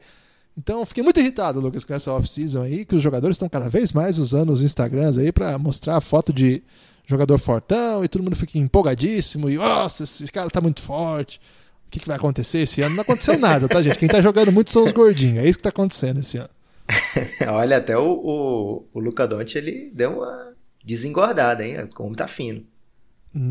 [0.57, 3.91] Então, fiquei muito irritado, Lucas, com essa off-season aí, que os jogadores estão cada vez
[3.91, 6.63] mais usando os Instagrams aí para mostrar a foto de
[7.05, 11.39] jogador fortão e todo mundo fica empolgadíssimo e, nossa, esse cara tá muito forte.
[11.88, 12.95] O que, que, vai acontecer esse ano?
[12.95, 13.97] Não aconteceu nada, tá, gente?
[13.97, 15.43] Quem tá jogando muito são os gordinhos.
[15.43, 16.49] É isso que tá acontecendo esse ano.
[17.49, 21.88] Olha, até o, o, o Luca Donte, ele deu uma desengordada, hein?
[21.93, 22.65] Como tá fino.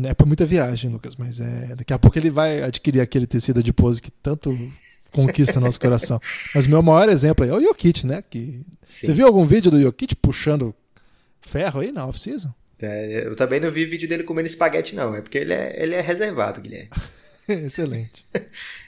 [0.03, 3.63] É pra muita viagem, Lucas, mas é daqui a pouco ele vai adquirir aquele tecido
[3.63, 4.55] de pose que tanto
[5.11, 6.19] conquista nosso coração.
[6.53, 8.23] Mas o meu maior exemplo é o Jokic, né?
[8.29, 8.61] Que...
[8.85, 10.75] Você viu algum vídeo do Jokic puxando
[11.41, 12.53] ferro aí na off-season?
[12.79, 15.15] É, eu também não vi vídeo dele comendo espaguete, não.
[15.15, 16.89] É porque ele é, ele é reservado, Guilherme.
[17.65, 18.25] Excelente.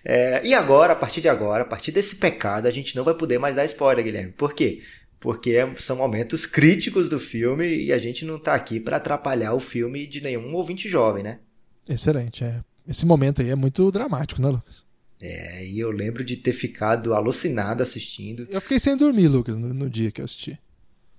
[0.03, 3.13] É, e agora, a partir de agora, a partir desse pecado, a gente não vai
[3.13, 4.33] poder mais dar spoiler, Guilherme.
[4.33, 4.81] Por quê?
[5.19, 9.59] Porque são momentos críticos do filme e a gente não tá aqui para atrapalhar o
[9.59, 11.39] filme de nenhum ouvinte jovem, né?
[11.87, 12.43] Excelente.
[12.43, 12.61] É.
[12.87, 14.83] Esse momento aí é muito dramático, né, Lucas?
[15.21, 18.47] É, e eu lembro de ter ficado alucinado assistindo.
[18.49, 20.57] Eu fiquei sem dormir, Lucas, no, no dia que eu assisti.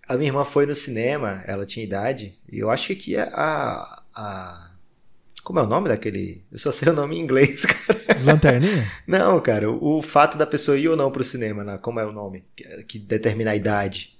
[0.08, 4.69] A minha irmã foi no cinema, ela tinha idade, e eu acho que a, a
[5.42, 6.44] como é o nome daquele.
[6.50, 8.20] Eu só sei o nome em inglês, cara.
[8.22, 8.90] Lanterninha?
[9.06, 9.70] Não, cara.
[9.70, 11.78] O, o fato da pessoa ir ou não pro cinema, né?
[11.78, 12.44] como é o nome?
[12.54, 14.18] Que, que, determina a idade.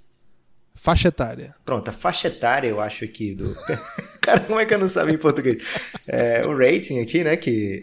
[0.75, 1.55] Faixa etária.
[1.65, 3.55] Pronto, a faixa etária eu acho aqui do.
[4.21, 5.63] cara, como é que eu não sabia em português?
[6.07, 7.37] É, o rating aqui, né?
[7.37, 7.83] Que.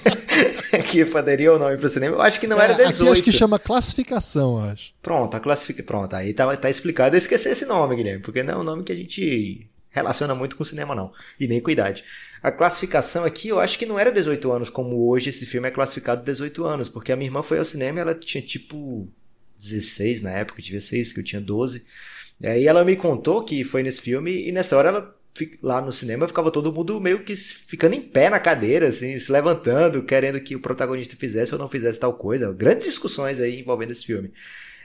[0.90, 2.16] que poderia ou não ir pro cinema.
[2.16, 3.02] Eu acho que não é, era 18.
[3.02, 4.92] Aqui acho que chama classificação, eu acho.
[5.00, 5.86] Pronto, a classificação.
[5.86, 7.14] Pronto, aí tá, tá explicado.
[7.14, 10.56] Eu esqueci esse nome, Guilherme, porque não é um nome que a gente relaciona muito
[10.56, 11.12] com cinema, não.
[11.38, 12.02] E nem com idade.
[12.42, 15.70] A classificação aqui, eu acho que não era 18 anos, como hoje esse filme é
[15.70, 19.08] classificado 18 anos, porque a minha irmã foi ao cinema ela tinha tipo
[19.58, 21.84] 16 na época, 16, que eu tinha 12.
[22.42, 25.22] É, e ela me contou que foi nesse filme, e nessa hora ela
[25.62, 29.32] lá no cinema ficava todo mundo meio que ficando em pé na cadeira, assim, se
[29.32, 32.52] levantando, querendo que o protagonista fizesse ou não fizesse tal coisa.
[32.52, 34.30] Grandes discussões aí envolvendo esse filme.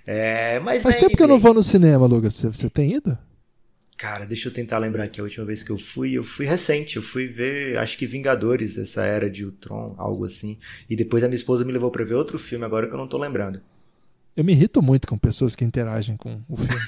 [0.05, 2.41] É, mas Faz tempo que eu não vou no cinema, Lucas.
[2.41, 3.18] Você tem ido?
[3.98, 6.14] Cara, deixa eu tentar lembrar aqui a última vez que eu fui.
[6.14, 10.60] Eu fui recente, eu fui ver, acho que Vingadores, essa era de Ultron, algo assim.
[10.88, 13.08] E depois a minha esposa me levou para ver outro filme agora que eu não
[13.08, 13.60] tô lembrando.
[14.36, 16.82] Eu me irrito muito com pessoas que interagem com o filme.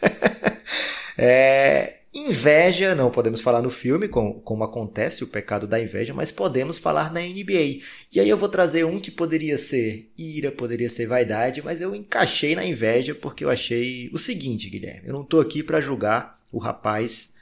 [1.18, 6.32] é, Inveja, não podemos falar no filme como, como acontece o pecado da inveja, mas
[6.32, 7.82] podemos falar na NBA.
[8.12, 11.94] E aí eu vou trazer um que poderia ser ira, poderia ser vaidade, mas eu
[11.94, 15.06] encaixei na inveja porque eu achei o seguinte, Guilherme.
[15.06, 17.34] Eu não estou aqui para julgar o rapaz,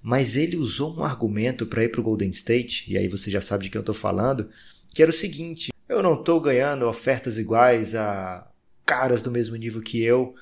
[0.00, 3.40] mas ele usou um argumento para ir para o Golden State, e aí você já
[3.40, 4.48] sabe de quem eu estou falando,
[4.92, 8.48] que era o seguinte: eu não estou ganhando ofertas iguais a
[8.86, 10.36] caras do mesmo nível que eu.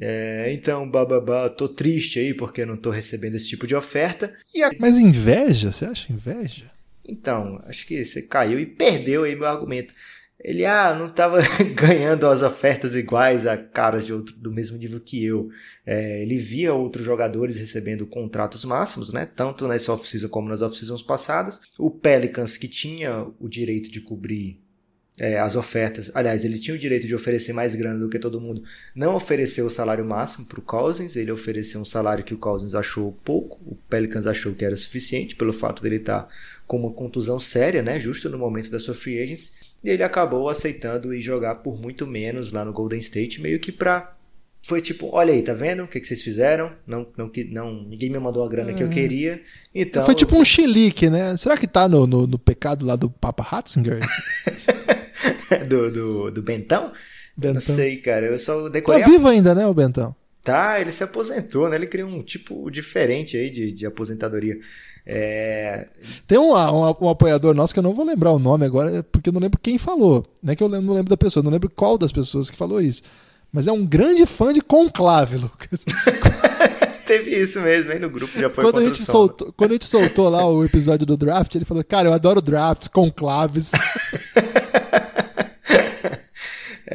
[0.00, 4.32] É, então, bababá, tô triste aí porque não tô recebendo esse tipo de oferta.
[4.62, 4.70] A...
[4.78, 5.72] Mas inveja?
[5.72, 6.66] Você acha inveja?
[7.08, 9.94] Então, acho que você caiu e perdeu aí meu argumento.
[10.38, 11.38] Ele, ah, não estava
[11.74, 15.48] ganhando as ofertas iguais a caras de outro, do mesmo nível que eu.
[15.84, 19.26] É, ele via outros jogadores recebendo contratos máximos, né?
[19.26, 21.60] Tanto nessa off-season como nas off-seasons passadas.
[21.78, 24.60] O Pelicans, que tinha o direito de cobrir
[25.18, 26.10] é, as ofertas.
[26.14, 28.62] Aliás, ele tinha o direito de oferecer mais grana do que todo mundo.
[28.94, 32.74] Não ofereceu o salário máximo para o Cousins, ele ofereceu um salário que o Cousins
[32.74, 36.28] achou pouco, o Pelicans achou que era suficiente, pelo fato dele estar tá
[36.66, 39.52] com uma contusão séria, né, justo no momento da sua free agency,
[39.82, 43.70] e ele acabou aceitando e jogar por muito menos lá no Golden State, meio que
[43.72, 44.16] para
[44.66, 46.72] foi tipo, olha aí, tá vendo o que, que vocês fizeram?
[46.84, 48.92] Não, não, não, ninguém me mandou a grana que eu é.
[48.92, 49.40] queria.
[49.72, 51.36] Então foi tipo um chilique, né?
[51.36, 54.00] Será que tá no, no, no pecado lá do Papa Ratzinger?
[55.68, 56.92] do, do, do Bentão?
[57.36, 57.54] Bentão?
[57.54, 58.26] Não sei, cara.
[58.26, 59.02] Eu só decorei.
[59.02, 60.14] Tá vivo ainda, né, o Bentão?
[60.42, 61.76] Tá, ele se aposentou, né?
[61.76, 64.56] Ele criou um tipo diferente aí de, de aposentadoria.
[65.04, 65.86] É...
[66.26, 69.28] Tem um, um, um, apoiador nosso que eu não vou lembrar o nome agora, porque
[69.28, 70.26] eu não lembro quem falou.
[70.42, 72.80] Não é que eu não lembro da pessoa, não lembro qual das pessoas que falou
[72.80, 73.02] isso.
[73.52, 75.84] Mas é um grande fã de Conclave, Lucas.
[77.06, 79.84] Teve isso mesmo, aí no grupo já foi quando a gente soltou Quando a gente
[79.84, 83.70] soltou lá o episódio do draft, ele falou: Cara, eu adoro drafts, conclaves.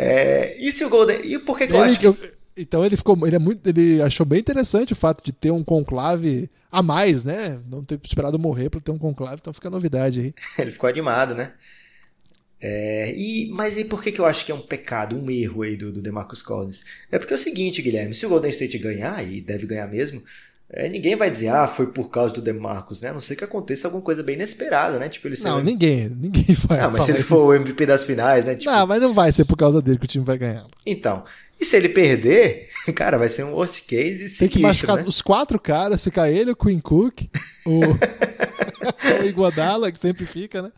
[0.02, 1.20] É, e se o Golden.
[1.24, 2.08] E por que, que eu acho que...
[2.08, 2.18] eu,
[2.58, 3.16] Então ele ficou.
[3.28, 7.24] Ele, é muito, ele achou bem interessante o fato de ter um conclave a mais,
[7.24, 7.60] né?
[7.70, 10.34] Não ter esperado morrer para ter um conclave, então fica novidade aí.
[10.58, 11.54] ele ficou animado, né?
[12.64, 15.64] É, e, mas e por que, que eu acho que é um pecado, um erro
[15.64, 16.84] aí do, do DeMarcus Cousins?
[17.12, 20.24] É porque é o seguinte, Guilherme, se o Golden State ganhar, e deve ganhar mesmo,
[20.74, 23.10] é, ninguém vai dizer, ah, foi por causa do DeMarcus, né?
[23.10, 25.10] A não sei que aconteça alguma coisa bem inesperada, né?
[25.10, 25.64] Tipo, ele Não, ser...
[25.64, 26.80] ninguém, ninguém vai.
[26.80, 28.56] Não, mas se ele for o MVP das finais, né?
[28.56, 28.72] Tipo...
[28.72, 30.66] Não, mas não vai ser por causa dele que o time vai ganhar.
[30.86, 31.26] Então,
[31.60, 35.04] e se ele perder, cara, vai ser um worst case Tem que machucar né?
[35.06, 37.24] os quatro caras, ficar ele, o Queen Cook,
[37.66, 37.82] o,
[39.22, 40.72] o Iguodala, que sempre fica, né?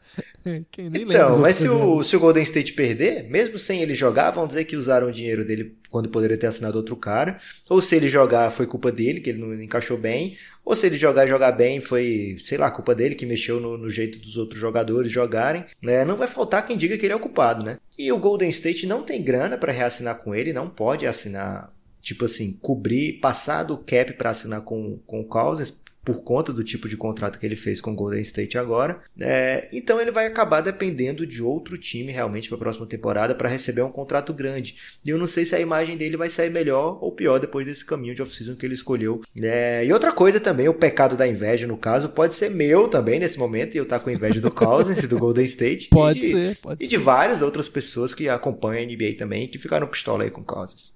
[0.70, 4.32] Quem nem então, mas se o, se o Golden State perder, mesmo sem ele jogar,
[4.32, 7.40] vão dizer que usaram o dinheiro dele quando poderia ter assinado outro cara.
[7.70, 10.36] Ou se ele jogar, foi culpa dele, que ele não encaixou bem.
[10.66, 13.78] Ou se ele jogar e jogar bem, foi, sei lá, culpa dele, que mexeu no,
[13.78, 15.64] no jeito dos outros jogadores jogarem.
[15.82, 16.04] Né?
[16.04, 17.78] Não vai faltar quem diga que ele é o culpado, né?
[17.98, 22.26] E o Golden State não tem grana para reassinar com ele, não pode assinar tipo
[22.26, 25.74] assim, cobrir, passar do cap para assinar com, com o Cousins,
[26.04, 29.02] por conta do tipo de contrato que ele fez com o Golden State agora.
[29.20, 33.50] É, então ele vai acabar dependendo de outro time realmente para a próxima temporada para
[33.50, 34.76] receber um contrato grande.
[35.06, 37.86] E eu não sei se a imagem dele vai sair melhor ou pior depois desse
[37.86, 39.22] caminho de off-season que ele escolheu.
[39.42, 43.20] É, e outra coisa também, o pecado da inveja, no caso, pode ser meu também
[43.20, 45.88] nesse momento, e eu tá com inveja do Cousins e do Golden State.
[45.88, 49.58] Pode de, ser, pode E de várias outras pessoas que acompanham a NBA também que
[49.58, 50.94] ficaram pistola aí com o Cousins.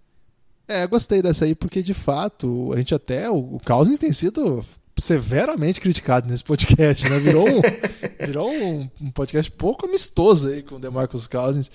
[0.67, 3.29] É, gostei dessa aí, porque de fato, a gente até.
[3.29, 4.65] O Cousins tem sido
[4.97, 7.19] severamente criticado nesse podcast, né?
[7.19, 7.61] Virou um,
[8.25, 11.71] virou um, um, podcast pouco amistoso aí com o DeMarcus Cousins.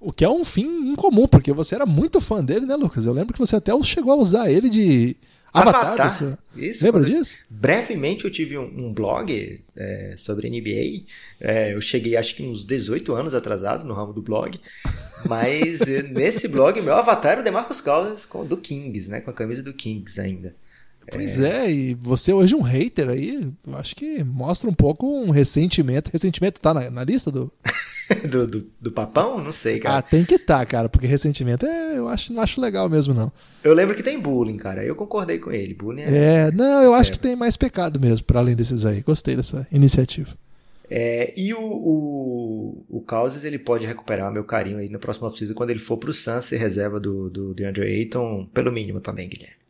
[0.00, 3.06] O que é um fim incomum, porque você era muito fã dele, né, Lucas?
[3.06, 5.16] Eu lembro que você até chegou a usar ele de
[5.52, 5.92] avatar.
[5.92, 6.38] avatar.
[6.54, 7.36] Isso, Lembra disso?
[7.48, 11.06] Brevemente eu tive um, um blog é, sobre NBA.
[11.40, 14.60] É, eu cheguei acho que uns 18 anos atrasado no ramo do blog.
[15.26, 19.20] Mas eh, nesse blog, meu avatar era o DeMarcus Cousins do Kings, né?
[19.20, 20.54] Com a camisa do Kings ainda.
[21.10, 21.66] Pois é.
[21.66, 26.10] é, e você hoje um hater aí, eu acho que mostra um pouco um ressentimento.
[26.12, 27.52] Ressentimento tá na, na lista do.
[28.28, 29.42] do, do, do, papão?
[29.42, 29.98] Não sei, cara.
[29.98, 33.14] Ah, tem que estar, tá, cara, porque ressentimento é, eu acho, não acho legal mesmo,
[33.14, 33.32] não.
[33.62, 34.84] Eu lembro que tem bullying, cara.
[34.84, 35.74] Eu concordei com ele.
[35.74, 36.46] Bullying é.
[36.46, 37.12] É, não, eu acho é.
[37.12, 39.00] que tem mais pecado mesmo, para além desses aí.
[39.00, 40.30] Gostei dessa iniciativa.
[40.90, 45.54] É, e o, o, o Causes, ele pode recuperar meu carinho aí no próximo off
[45.54, 49.63] quando ele for pro Suns ser reserva do, do DeAndre Ayton, pelo mínimo também, Guilherme.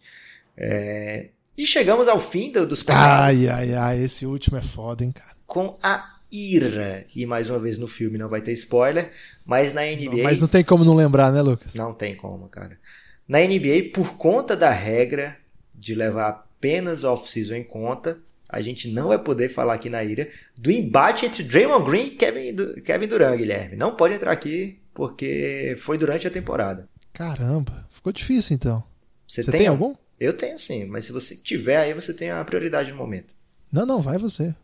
[0.57, 3.39] É, e chegamos ao fim do, dos pecados.
[3.39, 5.35] Ai, ai, ai, esse último é foda, hein, cara.
[5.47, 7.07] Com a ira.
[7.15, 9.13] E mais uma vez no filme não vai ter spoiler,
[9.45, 10.23] mas na NBA.
[10.23, 11.75] Mas não tem como não lembrar, né, Lucas?
[11.75, 12.79] Não tem como, cara.
[13.27, 15.37] Na NBA, por conta da regra
[15.77, 20.29] de levar apenas off-season em conta, a gente não vai poder falar aqui na ira
[20.57, 23.77] do embate entre Draymond Green e Kevin, Kevin Durant, Guilherme.
[23.77, 26.89] Não pode entrar aqui porque foi durante a temporada.
[27.13, 28.83] Caramba, ficou difícil então.
[29.27, 29.95] Você, você tem, tem algum?
[30.25, 33.35] Eu tenho sim, mas se você tiver aí, você tem a prioridade no momento.
[33.71, 34.55] Não, não, vai você.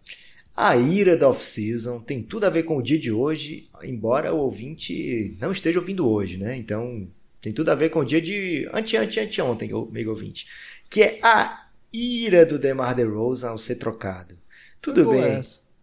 [0.56, 4.38] A ira da off-season tem tudo a ver com o dia de hoje, embora o
[4.38, 6.56] ouvinte não esteja ouvindo hoje, né?
[6.56, 7.08] Então,
[7.40, 10.46] tem tudo a ver com o dia de ante ante ante ontem, amigo ouvinte,
[10.88, 14.36] que é a ira do DeMar DeRozan ao ser trocado.
[14.80, 15.40] Tudo bem.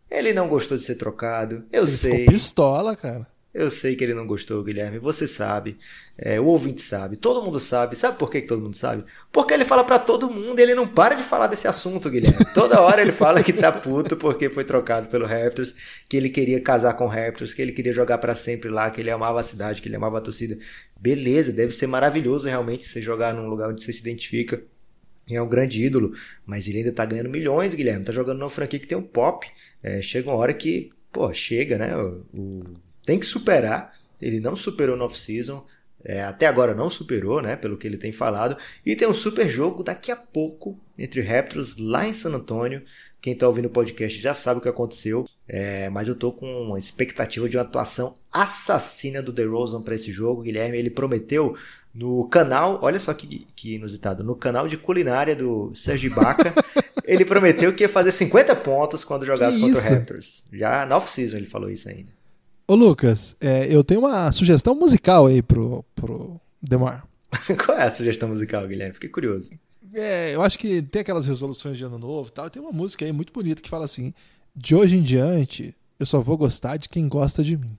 [0.10, 2.12] Ele não gostou de ser trocado, eu Ele sei.
[2.20, 3.28] Ficou pistola, cara.
[3.58, 5.00] Eu sei que ele não gostou, Guilherme.
[5.00, 5.80] Você sabe.
[6.16, 7.18] É, o ouvinte sabe.
[7.18, 7.96] Todo mundo sabe.
[7.96, 9.04] Sabe por que, que todo mundo sabe?
[9.32, 12.46] Porque ele fala para todo mundo e ele não para de falar desse assunto, Guilherme.
[12.54, 15.74] Toda hora ele fala que tá puto porque foi trocado pelo Raptors,
[16.08, 19.02] que ele queria casar com o Raptors, que ele queria jogar para sempre lá, que
[19.02, 20.56] ele amava a cidade, que ele amava a torcida.
[20.96, 24.62] Beleza, deve ser maravilhoso realmente você jogar num lugar onde você se identifica.
[25.28, 26.14] E é um grande ídolo,
[26.46, 28.06] mas ele ainda tá ganhando milhões, Guilherme.
[28.06, 29.48] Tá jogando numa franquia que tem um pop.
[29.82, 31.98] É, chega uma hora que, pô, chega, né?
[31.98, 33.94] O, o tem que superar.
[34.22, 35.66] Ele não superou no off-season.
[36.04, 37.56] É, até agora não superou, né?
[37.56, 38.58] Pelo que ele tem falado.
[38.86, 42.84] E tem um super jogo daqui a pouco entre Raptors lá em San Antônio.
[43.22, 45.26] Quem está ouvindo o podcast já sabe o que aconteceu.
[45.48, 50.12] É, mas eu tô com uma expectativa de uma atuação assassina do DeRozan para esse
[50.12, 50.42] jogo.
[50.42, 51.56] Guilherme, ele prometeu
[51.94, 56.54] no canal, olha só que, que inusitado, no canal de culinária do Sergi Baca,
[57.06, 60.44] ele prometeu que ia fazer 50 pontos quando jogasse contra o Raptors.
[60.52, 62.17] Já na off-season ele falou isso ainda.
[62.70, 67.08] Ô Lucas, é, eu tenho uma sugestão musical aí pro, pro Demar.
[67.66, 68.94] Qual é a sugestão musical, Guilherme?
[68.94, 69.52] Fiquei curioso.
[69.94, 72.50] É, eu acho que tem aquelas resoluções de ano novo e tal.
[72.50, 74.14] Tem uma música aí muito bonita que fala assim:
[74.54, 77.78] De hoje em diante, eu só vou gostar de quem gosta de mim.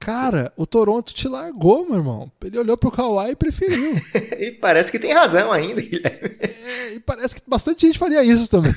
[0.00, 2.32] Cara, o Toronto te largou, meu irmão.
[2.42, 3.94] Ele olhou pro Kawhi e preferiu.
[4.36, 6.36] e parece que tem razão ainda, Guilherme.
[6.40, 8.74] É, e parece que bastante gente faria isso também.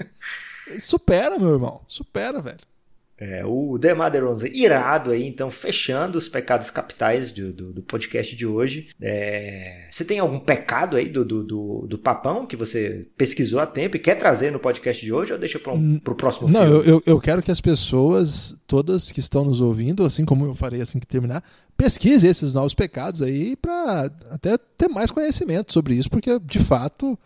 [0.80, 1.82] supera, meu irmão.
[1.86, 2.73] Supera, velho.
[3.16, 8.34] É, o DeMar DeRozan irado aí, então, fechando os pecados capitais do, do, do podcast
[8.34, 8.88] de hoje.
[9.00, 13.66] É, você tem algum pecado aí do, do, do, do, papão que você pesquisou há
[13.66, 16.62] tempo e quer trazer no podcast de hoje ou deixa para um, o próximo Não,
[16.62, 16.88] filme?
[16.88, 20.80] eu, eu quero que as pessoas, todas que estão nos ouvindo, assim como eu farei
[20.80, 21.44] assim que terminar,
[21.76, 27.16] pesquise esses novos pecados aí para até ter mais conhecimento sobre isso, porque de fato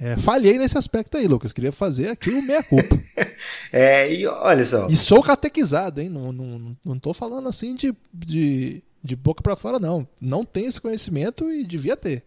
[0.00, 1.52] é, falhei nesse aspecto aí, Lucas.
[1.52, 2.96] Queria fazer aqui o meia-culpa.
[3.72, 4.88] é, e olha só.
[4.88, 6.08] E sou catequizado, hein?
[6.08, 10.06] Não, não, não tô falando assim de, de, de boca para fora, não.
[10.20, 12.22] Não tenho esse conhecimento e devia ter.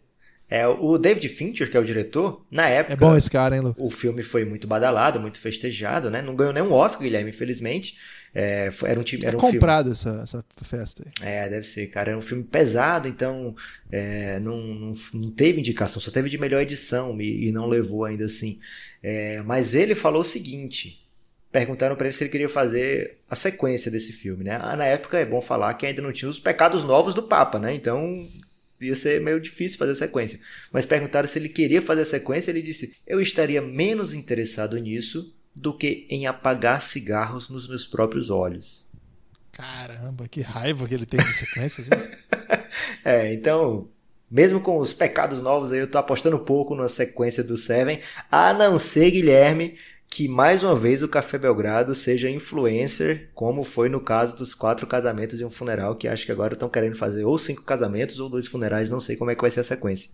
[0.49, 2.93] É, o David Fincher, que é o diretor, na época.
[2.93, 3.81] É bom esse cara, hein, Lucas?
[3.81, 6.21] O filme foi muito badalado, muito festejado, né?
[6.21, 7.95] Não ganhou nem um Oscar, Guilherme, infelizmente.
[8.33, 9.25] É, foi, era um time.
[9.25, 10.21] Era é um comprado filme...
[10.21, 11.27] essa, essa festa aí.
[11.27, 12.11] É, deve ser, cara.
[12.11, 13.55] Era um filme pesado, então
[13.91, 18.05] é, não, não, não, teve indicação, só teve de melhor edição e, e não levou
[18.05, 18.59] ainda assim.
[19.03, 21.05] É, mas ele falou o seguinte:
[21.51, 24.57] perguntaram para ele se ele queria fazer a sequência desse filme, né?
[24.61, 27.59] Ah, na época é bom falar que ainda não tinha os pecados novos do Papa,
[27.59, 27.73] né?
[27.73, 28.29] Então
[28.79, 30.39] ia ser meio difícil fazer a sequência.
[30.71, 35.35] Mas perguntaram se ele queria fazer a sequência, ele disse: Eu estaria menos interessado nisso
[35.55, 38.87] do que em apagar cigarros nos meus próprios olhos.
[39.51, 41.87] Caramba, que raiva que ele tem de sequências.
[43.03, 43.89] é, então,
[44.29, 47.99] mesmo com os pecados novos aí, eu tô apostando pouco na sequência do Seven,
[48.31, 49.77] a não ser, Guilherme,
[50.11, 54.87] que mais uma vez o Café Belgrado seja influencer, como foi no caso dos quatro
[54.87, 58.29] casamentos e um funeral, que acho que agora estão querendo fazer ou cinco casamentos ou
[58.29, 60.11] dois funerais, não sei como é que vai ser a sequência.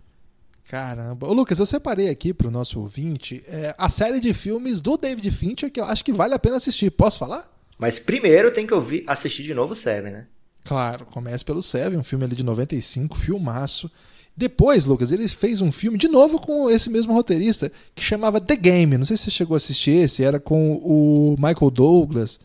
[0.68, 1.26] Caramba.
[1.26, 4.98] Ô, Lucas, eu separei aqui para o nosso ouvinte é, a série de filmes do
[4.98, 6.90] David Fincher que eu acho que vale a pena assistir.
[6.90, 7.50] Posso falar?
[7.78, 10.26] Mas primeiro tem que ouvir, assistir de novo o Seven, né?
[10.64, 13.90] Claro, começa pelo Seven, um filme ali de 95, filmaço.
[14.36, 18.54] Depois, Lucas, ele fez um filme de novo com esse mesmo roteirista que chamava The
[18.54, 18.98] Game.
[18.98, 22.38] Não sei se você chegou a assistir esse, era com o Michael Douglas.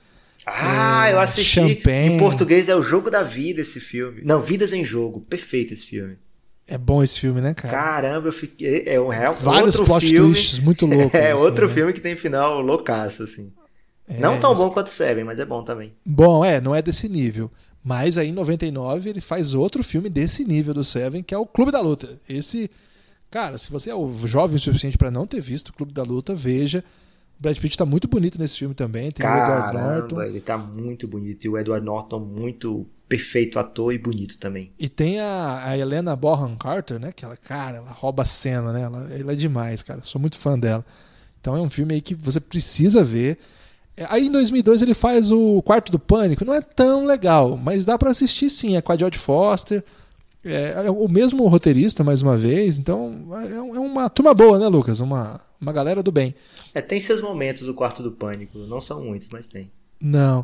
[0.46, 1.56] Ah, é, eu assisti.
[1.56, 2.16] Champagne.
[2.16, 4.22] Em português é o Jogo da Vida esse filme.
[4.24, 5.20] Não, Vidas em Jogo.
[5.20, 6.18] Perfeito esse filme.
[6.74, 7.72] É bom esse filme, né, cara?
[7.72, 8.82] Caramba, eu fiquei.
[8.88, 9.36] É um real.
[9.36, 11.14] Vários outro plot filme, twists muito loucos.
[11.14, 11.74] é, assim, outro né?
[11.74, 13.54] filme que tem final loucaço, assim.
[14.08, 15.94] É, não tão bom quanto Seven, mas é bom também.
[16.04, 17.52] Bom, é, não é desse nível.
[17.84, 21.46] Mas aí em 99 ele faz outro filme desse nível do Seven, que é o
[21.46, 22.18] Clube da Luta.
[22.28, 22.72] Esse,
[23.30, 23.94] cara, se você é
[24.26, 26.84] jovem o suficiente para não ter visto o Clube da Luta, veja.
[27.40, 29.12] O Brad Pitt tá muito bonito nesse filme também.
[29.12, 30.22] Tem Caramba, o Edward Norton.
[30.24, 31.46] Ele tá muito bonito.
[31.46, 34.72] E o Edward Norton muito perfeito ator e bonito também.
[34.80, 37.12] E tem a, a Helena Bonham Carter, né?
[37.12, 38.82] Que ela, cara, ela rouba a cena, né?
[38.82, 40.00] Ela, ela é demais, cara.
[40.02, 40.84] Sou muito fã dela.
[41.40, 43.38] Então é um filme aí que você precisa ver.
[43.96, 46.44] É, aí em 2002 ele faz o Quarto do Pânico.
[46.44, 48.76] Não é tão legal, mas dá para assistir sim.
[48.76, 49.84] É com a Jodie Foster.
[50.44, 52.80] É, é, o mesmo roteirista, mais uma vez.
[52.80, 55.02] Então é, é uma turma boa, né, Lucas?
[55.02, 56.34] Uma, uma galera do bem.
[56.74, 58.58] É, tem seus momentos o Quarto do Pânico.
[58.58, 59.72] Não são muitos, mas tem.
[60.02, 60.44] Não.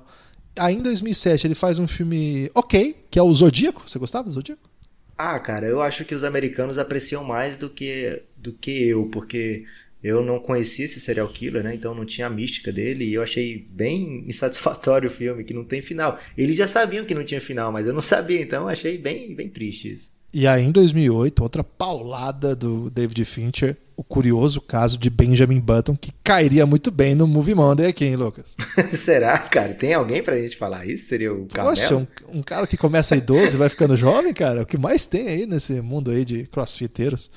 [0.60, 3.84] Aí em 2007 ele faz um filme ok, que é o Zodíaco.
[3.88, 4.70] Você gostava do Zodíaco?
[5.18, 9.66] Ah, cara, eu acho que os americanos apreciam mais do que, do que eu, porque
[10.02, 11.76] eu não conhecia esse serial killer, né?
[11.76, 15.66] Então não tinha a mística dele e eu achei bem insatisfatório o filme, que não
[15.66, 16.20] tem final.
[16.38, 19.50] Eles já sabiam que não tinha final, mas eu não sabia, então achei bem, bem
[19.50, 20.19] triste isso.
[20.34, 25.96] E aí em 2008, outra paulada do David Fincher, o curioso caso de Benjamin Button,
[25.96, 28.56] que cairia muito bem no Movie Monday aqui, hein, Lucas?
[28.94, 29.74] Será, cara?
[29.74, 31.08] Tem alguém pra gente falar isso?
[31.08, 31.76] Seria o Carmelo?
[31.76, 35.06] Poxa, um, um cara que começa idoso e vai ficando jovem, cara, o que mais
[35.06, 37.30] tem aí nesse mundo aí de crossfiteiros.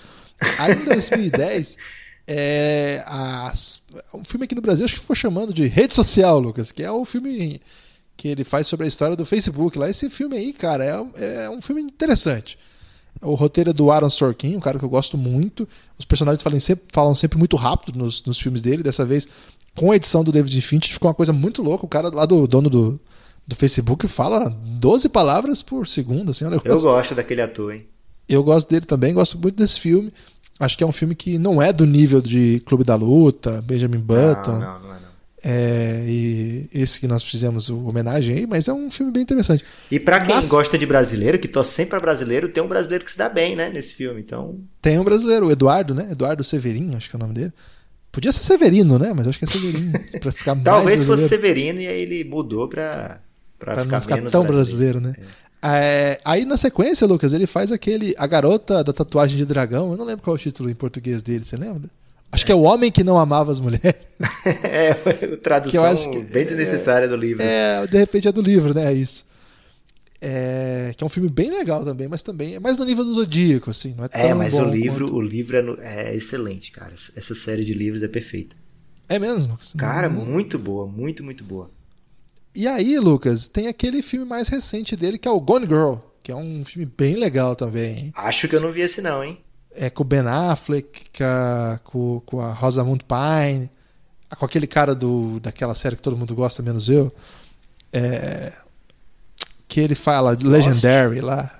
[0.58, 1.76] Aí em 2010...
[2.24, 3.82] É, as,
[4.14, 6.90] um filme aqui no Brasil, acho que ficou chamando de Rede Social, Lucas, que é
[6.90, 7.60] o filme
[8.16, 9.76] que ele faz sobre a história do Facebook.
[9.76, 12.56] Lá, esse filme aí, cara, é, é um filme interessante.
[13.20, 15.68] O roteiro é do Aaron Sorkin, um cara que eu gosto muito.
[15.98, 18.82] Os personagens falam sempre, falam sempre muito rápido nos, nos filmes dele.
[18.82, 19.28] Dessa vez,
[19.76, 21.84] com a edição do David Fincher, ficou uma coisa muito louca.
[21.84, 23.00] O cara lá do dono do,
[23.46, 26.30] do Facebook fala 12 palavras por segundo.
[26.30, 27.86] Assim, eu gosto daquele ator, hein?
[28.28, 30.12] Eu gosto dele também, gosto muito desse filme.
[30.58, 33.98] Acho que é um filme que não é do nível de Clube da Luta, Benjamin
[33.98, 34.52] Button.
[34.52, 35.01] Não, não, não é não.
[35.44, 39.64] É, e esse que nós fizemos o homenagem aí, mas é um filme bem interessante.
[39.90, 40.48] E para quem mas...
[40.48, 43.56] gosta de brasileiro, que torce sempre para brasileiro, tem um brasileiro que se dá bem,
[43.56, 44.60] né, nesse filme, então...
[44.80, 47.52] Tem um brasileiro, o Eduardo, né, Eduardo Severino, acho que é o nome dele.
[48.12, 51.80] Podia ser Severino, né, mas acho que é Severino, para ficar mais Talvez fosse Severino
[51.80, 53.20] e aí ele mudou para
[53.58, 55.14] para ficar, não ficar tão brasileiro, brasileiro né?
[55.18, 55.52] É.
[55.64, 59.92] É, aí na sequência, Lucas, ele faz aquele A Garota da Tatuagem de Dragão.
[59.92, 61.88] Eu não lembro qual é o título em português dele, você lembra?
[62.32, 63.94] Acho que é O Homem que Não Amava as Mulheres.
[64.64, 64.94] é,
[65.36, 67.42] tradução que que, bem desnecessária é, do livro.
[67.42, 68.86] É, de repente é do livro, né?
[68.86, 69.26] É isso.
[70.24, 73.14] É, que é um filme bem legal também, mas também é mais no nível do
[73.14, 75.16] Zodíaco, assim, não é, é mas o livro, quanto...
[75.16, 76.92] o livro é, no, é, excelente, cara.
[76.92, 78.54] Essa série de livros é perfeita.
[79.08, 79.48] É mesmo?
[79.48, 79.74] Lucas?
[79.76, 80.24] Cara, não...
[80.24, 81.70] muito boa, muito, muito boa.
[82.54, 86.30] E aí, Lucas, tem aquele filme mais recente dele que é o Gone Girl, que
[86.30, 87.98] é um filme bem legal também.
[87.98, 88.12] Hein?
[88.14, 89.38] Acho que eu não vi esse não, hein?
[89.74, 91.10] É com o Ben Affleck,
[91.84, 93.70] com, com a Rosamund Pine,
[94.36, 97.12] com aquele cara do, daquela série que todo mundo gosta, menos eu.
[97.92, 98.52] É,
[99.68, 101.50] que ele fala Legendary lá.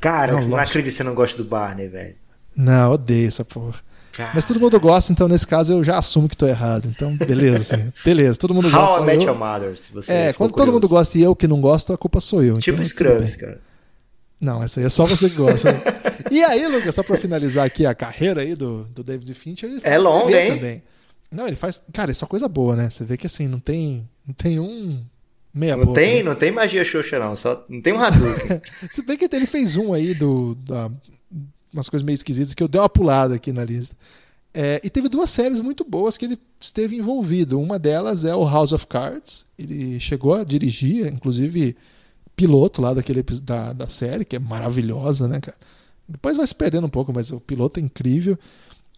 [0.00, 2.16] Cara, não, não acredito que você não gosta do Barney, velho.
[2.56, 3.78] Não, odeio essa porra.
[4.12, 4.32] Cara.
[4.34, 6.86] Mas todo mundo gosta, então nesse caso eu já assumo que tô errado.
[6.86, 7.92] Então, beleza, assim.
[8.04, 9.00] Beleza, todo mundo How gosta.
[9.00, 10.66] How I Met Your Mother, se você É, quando curioso.
[10.70, 12.58] todo mundo gosta e eu que não gosto, a culpa sou eu.
[12.58, 13.58] Tipo então, Scrubs, cara.
[14.38, 15.70] Não, essa aí é só você que gosta.
[16.32, 19.80] e aí, Lucas, só pra finalizar aqui a carreira aí do, do David Fincher, ele
[19.80, 20.54] faz é longa, hein?
[20.56, 20.82] também.
[21.30, 21.80] Não, ele faz.
[21.92, 22.90] Cara, é só coisa boa, né?
[22.90, 25.04] Você vê que assim, não tem, não tem um.
[25.54, 26.22] Meia não boca, tem, né?
[26.22, 27.36] não tem magia xoxa, não.
[27.36, 28.60] Só, não tem um Hadouken.
[28.90, 30.54] Você vê que ele fez um aí do.
[30.54, 30.90] Da,
[31.72, 33.96] umas coisas meio esquisitas que eu dei uma pulada aqui na lista.
[34.54, 37.58] É, e teve duas séries muito boas que ele esteve envolvido.
[37.58, 39.46] Uma delas é o House of Cards.
[39.58, 41.76] Ele chegou a dirigir, inclusive
[42.36, 45.56] piloto lá daquele da, da série, que é maravilhosa, né, cara?
[46.12, 48.38] Depois vai se perdendo um pouco, mas o piloto é incrível.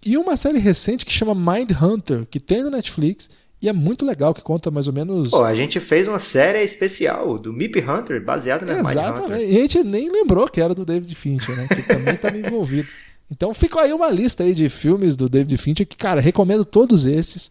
[0.04, 3.30] E uma série recente que chama Mind Hunter, que tem no Netflix
[3.62, 5.30] e é muito legal, que conta mais ou menos.
[5.30, 9.40] Pô, a gente fez uma série especial do Mip Hunter, baseado na Mind Hunter.
[9.40, 11.66] E a gente nem lembrou que era do David Fincher, né?
[11.68, 12.88] Que também estava envolvido.
[13.30, 17.06] Então fica aí uma lista aí de filmes do David Fincher que, cara, recomendo todos
[17.06, 17.50] esses.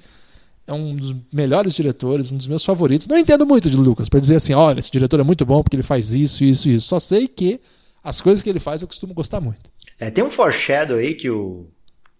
[0.67, 3.07] É um dos melhores diretores, um dos meus favoritos.
[3.07, 5.75] Não entendo muito de Lucas para dizer assim, olha, esse diretor é muito bom porque
[5.75, 6.87] ele faz isso, isso, isso.
[6.87, 7.59] Só sei que
[8.03, 9.71] as coisas que ele faz eu costumo gostar muito.
[9.99, 11.67] É, tem um foreshadow aí que o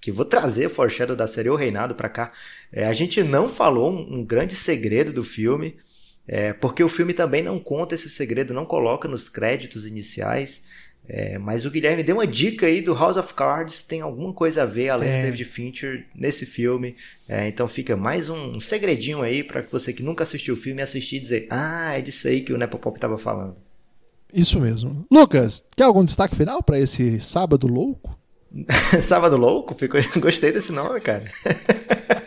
[0.04, 2.34] que vou trazer o foreshadow da série O Reinado para cá.
[2.74, 5.78] É, a gente não falou um, um grande segredo do filme,
[6.28, 10.64] é, porque o filme também não conta esse segredo, não coloca nos créditos iniciais.
[11.08, 14.64] É, mas o Guilherme deu uma dica aí do House of Cards, tem alguma coisa
[14.64, 15.18] a ver, além é.
[15.20, 16.98] do David Fincher, nesse filme.
[17.28, 21.18] É, então fica mais um segredinho aí para você que nunca assistiu o filme assistir
[21.18, 23.56] e dizer: Ah, é disso aí que o Nepopop estava falando.
[24.34, 25.06] Isso mesmo.
[25.12, 28.18] Lucas, quer algum destaque final para esse sábado louco?
[29.02, 29.76] sábado louco?
[29.76, 30.00] Ficou...
[30.20, 31.26] Gostei desse nome, cara.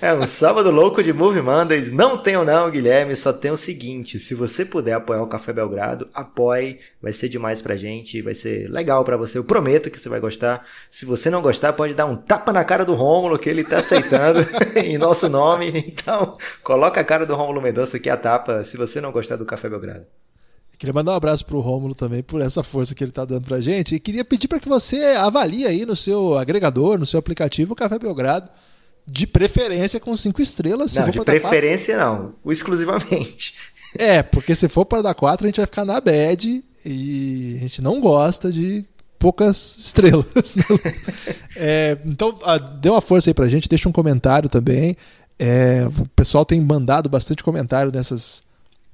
[0.00, 1.90] É um sábado louco de Movie Mondays.
[1.90, 6.08] Não tenho não, Guilherme, só tem o seguinte, se você puder apoiar o Café Belgrado,
[6.12, 10.08] apoie, vai ser demais pra gente, vai ser legal pra você, eu prometo que você
[10.08, 10.64] vai gostar.
[10.90, 13.78] Se você não gostar, pode dar um tapa na cara do Rômulo, que ele tá
[13.78, 14.46] aceitando
[14.76, 15.66] em nosso nome.
[15.86, 19.46] Então, coloca a cara do Rômulo Mendonça aqui a tapa, se você não gostar do
[19.46, 20.06] Café Belgrado.
[20.78, 23.60] Queria mandar um abraço pro Rômulo também por essa força que ele tá dando pra
[23.60, 23.94] gente.
[23.94, 27.76] E queria pedir para que você avalie aí no seu agregador, no seu aplicativo, o
[27.76, 28.50] Café Belgrado
[29.06, 30.94] de preferência com cinco estrelas.
[30.94, 33.54] não, de preferência não, o exclusivamente.
[33.98, 37.60] É, porque se for para dar quatro, a gente vai ficar na bad e a
[37.60, 38.84] gente não gosta de
[39.18, 40.54] poucas estrelas.
[41.56, 42.38] é, então,
[42.80, 44.96] dê uma força aí pra gente, deixa um comentário também.
[45.38, 48.42] É, o pessoal tem mandado bastante comentário nessas,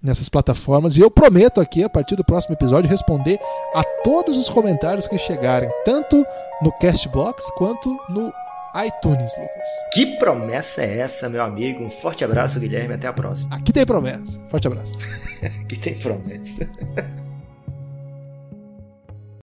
[0.03, 3.39] nessas plataformas e eu prometo aqui, a partir do próximo episódio, responder
[3.75, 6.25] a todos os comentários que chegarem, tanto
[6.61, 8.33] no Castbox quanto no
[8.75, 9.69] iTunes, Lucas.
[9.93, 11.85] Que promessa é essa, meu amigo?
[11.85, 12.95] Um forte abraço, Guilherme.
[12.95, 13.55] Até a próxima.
[13.55, 14.41] Aqui tem promessa.
[14.49, 14.99] Forte abraço.
[15.43, 16.69] Aqui tem promessa.